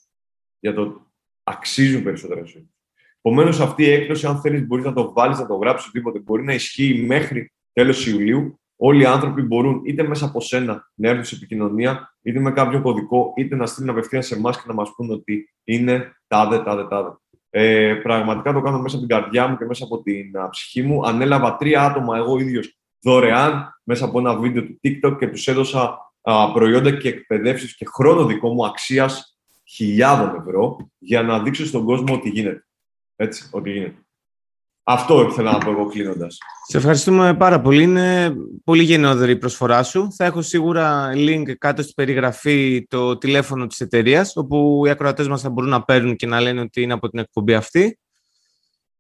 Για 0.60 0.74
το 0.74 1.12
αξίζουν 1.44 2.04
περισσότερα 2.04 2.42
στη 2.42 2.52
ζωή 2.52 2.62
τους. 2.62 2.76
Επομένως, 3.18 3.60
αυτή 3.60 3.84
η 3.84 3.92
έκπτωση, 3.92 4.28
αν 4.28 4.42
θέλεις, 4.42 4.66
μπορείς 4.66 4.86
να 4.86 4.94
το 4.94 5.14
βάλεις, 5.14 5.40
να 5.40 5.48
το 5.48 5.56
γράψεις 5.56 5.88
οτιδήποτε. 5.88 6.20
Μπορεί 6.20 6.44
να 6.44 6.54
ισχύει 6.54 7.04
μέχρι 7.08 7.52
τέλος 7.74 8.08
Ιουλίου 8.08 8.60
όλοι 8.78 9.02
οι 9.02 9.06
άνθρωποι 9.06 9.42
μπορούν 9.42 9.82
είτε 9.86 10.08
μέσα 10.08 10.26
από 10.26 10.42
σένα 10.42 10.92
να 10.96 11.10
έρθουν 11.10 11.24
σε 11.26 11.36
επικοινωνία, 11.36 12.16
είτε 12.22 12.40
με 12.40 12.52
κάποιο 12.52 12.82
κωδικό, 12.82 13.34
είτε 13.36 13.56
να 13.56 13.66
στείλουν 13.66 13.90
απευθεία 13.90 14.22
σε 14.22 14.36
εμάς 14.36 14.58
και 14.58 14.64
να 14.68 14.74
μας 14.74 14.94
πούν 14.96 15.12
ότι 15.12 15.54
είναι 15.64 16.16
τάδε, 16.28 16.60
τάδε, 16.60 16.88
τάδε. 16.88 17.10
Ε, 17.50 17.94
πραγματικά 17.94 18.54
το 18.54 18.62
κάνω 18.62 18.80
μέσα 18.80 18.98
από 18.98 19.06
την 19.06 19.16
καρδιά 19.18 19.48
μου 19.48 19.58
και 19.58 19.66
μέσα 19.66 19.84
από 19.84 20.02
την 20.02 20.32
ψυχή 20.50 20.82
μου. 20.82 21.06
Ανέλαβα 21.06 21.56
τρία 21.56 21.84
άτομα 21.84 22.18
εγώ 22.18 22.40
ίδιος 22.40 22.78
δωρεάν 23.02 23.80
μέσα 23.84 24.06
από 24.06 24.20
ένα 24.20 24.36
βίντεο 24.36 24.64
του 24.64 24.80
TikTok 24.84 25.18
και 25.20 25.28
τους 25.28 25.48
έδωσα 25.48 26.12
α, 26.22 26.52
προϊόντα 26.52 26.92
και 26.92 27.08
εκπαιδεύσεις 27.08 27.76
και 27.76 27.86
χρόνο 27.86 28.26
δικό 28.26 28.54
μου 28.54 28.66
αξίας 28.66 29.38
χιλιάδων 29.68 30.36
ευρώ 30.36 30.90
για 30.98 31.24
να 31.24 31.44
δείξω 31.44 31.66
στον 31.66 31.86
κόσμο 31.86 32.14
ότι 32.14 32.30
γίνεται. 32.30 32.66
Έτσι, 33.16 33.50
ότι 33.52 33.72
γίνεται. 33.72 34.05
Αυτό 34.88 35.22
ήθελα 35.22 35.52
να 35.52 35.58
πω 35.58 35.72
εγώ 35.72 35.86
κλείνοντας. 35.86 36.38
Σε 36.68 36.78
ευχαριστούμε 36.78 37.36
πάρα 37.36 37.62
πολύ. 37.62 37.84
Είναι 37.84 38.36
πολύ 38.64 38.84
γενναιόδορη 38.84 39.32
η 39.32 39.38
προσφορά 39.38 39.84
σου. 39.84 40.08
Θα 40.16 40.26
έχω 40.26 40.42
σίγουρα 40.42 41.12
link 41.14 41.54
κάτω 41.58 41.82
στην 41.82 41.94
περιγραφή 41.94 42.86
το 42.90 43.18
τηλέφωνο 43.18 43.68
της 43.68 43.82
εταιρείας, 43.82 44.36
όπου 44.36 44.84
οι 44.86 44.90
ακροατές 44.90 45.28
μας 45.28 45.42
θα 45.42 45.50
μπορούν 45.50 45.70
να 45.70 45.84
παίρνουν 45.84 46.16
και 46.16 46.28
να 46.28 46.42
λένε 46.42 46.62
ότι 46.62 46.82
είναι 46.82 46.94
από 46.94 47.10
την 47.10 47.20
εκπομπή 47.20 47.54
αυτή. 47.54 48.00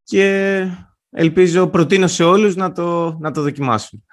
Και 0.03 0.67
ελπίζω, 1.09 1.67
προτείνω 1.67 2.07
σε 2.07 2.23
όλους 2.23 2.55
να 2.55 2.71
το, 2.71 3.17
να 3.19 3.31
το 3.31 3.41
δοκιμάσουν. 3.41 4.05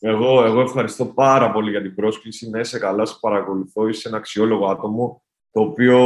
Εγώ, 0.00 0.44
εγώ 0.44 0.60
ευχαριστώ 0.60 1.04
πάρα 1.04 1.52
πολύ 1.52 1.70
για 1.70 1.82
την 1.82 1.94
πρόσκληση. 1.94 2.50
Να 2.50 2.60
είσαι 2.60 2.78
καλά, 2.78 3.04
σε 3.04 3.16
παρακολουθώ. 3.20 3.88
Είσαι 3.88 4.08
ένα 4.08 4.16
αξιόλογο 4.16 4.66
άτομο, 4.66 5.22
το 5.52 5.60
οποίο 5.60 6.00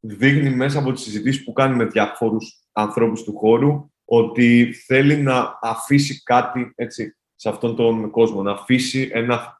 δείχνει 0.00 0.50
μέσα 0.50 0.78
από 0.78 0.92
τις 0.92 1.02
συζητήσεις 1.02 1.44
που 1.44 1.52
κάνει 1.52 1.76
με 1.76 1.84
διάφορους 1.84 2.64
ανθρώπους 2.72 3.22
του 3.22 3.36
χώρου 3.36 3.89
ότι 4.12 4.72
θέλει 4.72 5.16
να 5.16 5.58
αφήσει 5.60 6.22
κάτι 6.22 6.72
έτσι, 6.74 7.16
σε 7.34 7.48
αυτόν 7.48 7.76
τον 7.76 8.10
κόσμο, 8.10 8.42
να 8.42 8.52
αφήσει 8.52 9.10
ένα 9.12 9.58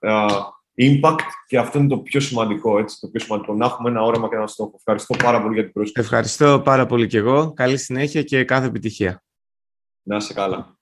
impact 0.75 1.19
και 1.47 1.59
αυτό 1.59 1.79
είναι 1.79 1.89
το 1.89 1.99
πιο 1.99 2.21
σημαντικό, 2.21 2.79
έτσι, 2.79 3.01
το 3.01 3.09
πιο 3.09 3.21
σημαντικό, 3.21 3.55
να 3.55 3.67
έχουμε 3.67 3.91
ένα 3.91 4.03
όραμα 4.03 4.29
και 4.29 4.35
ένα 4.35 4.47
στόχο. 4.47 4.73
Ευχαριστώ 4.77 5.17
πάρα 5.17 5.43
πολύ 5.43 5.55
για 5.55 5.63
την 5.63 5.73
πρόσκληση. 5.73 6.09
Ευχαριστώ 6.09 6.61
πάρα 6.65 6.87
πολύ 6.87 7.07
και 7.07 7.19
εγώ. 7.19 7.53
Καλή 7.53 7.77
συνέχεια 7.77 8.23
και 8.23 8.45
κάθε 8.45 8.67
επιτυχία. 8.67 9.23
Να 10.03 10.17
είσαι 10.17 10.35
καλά. 10.35 10.80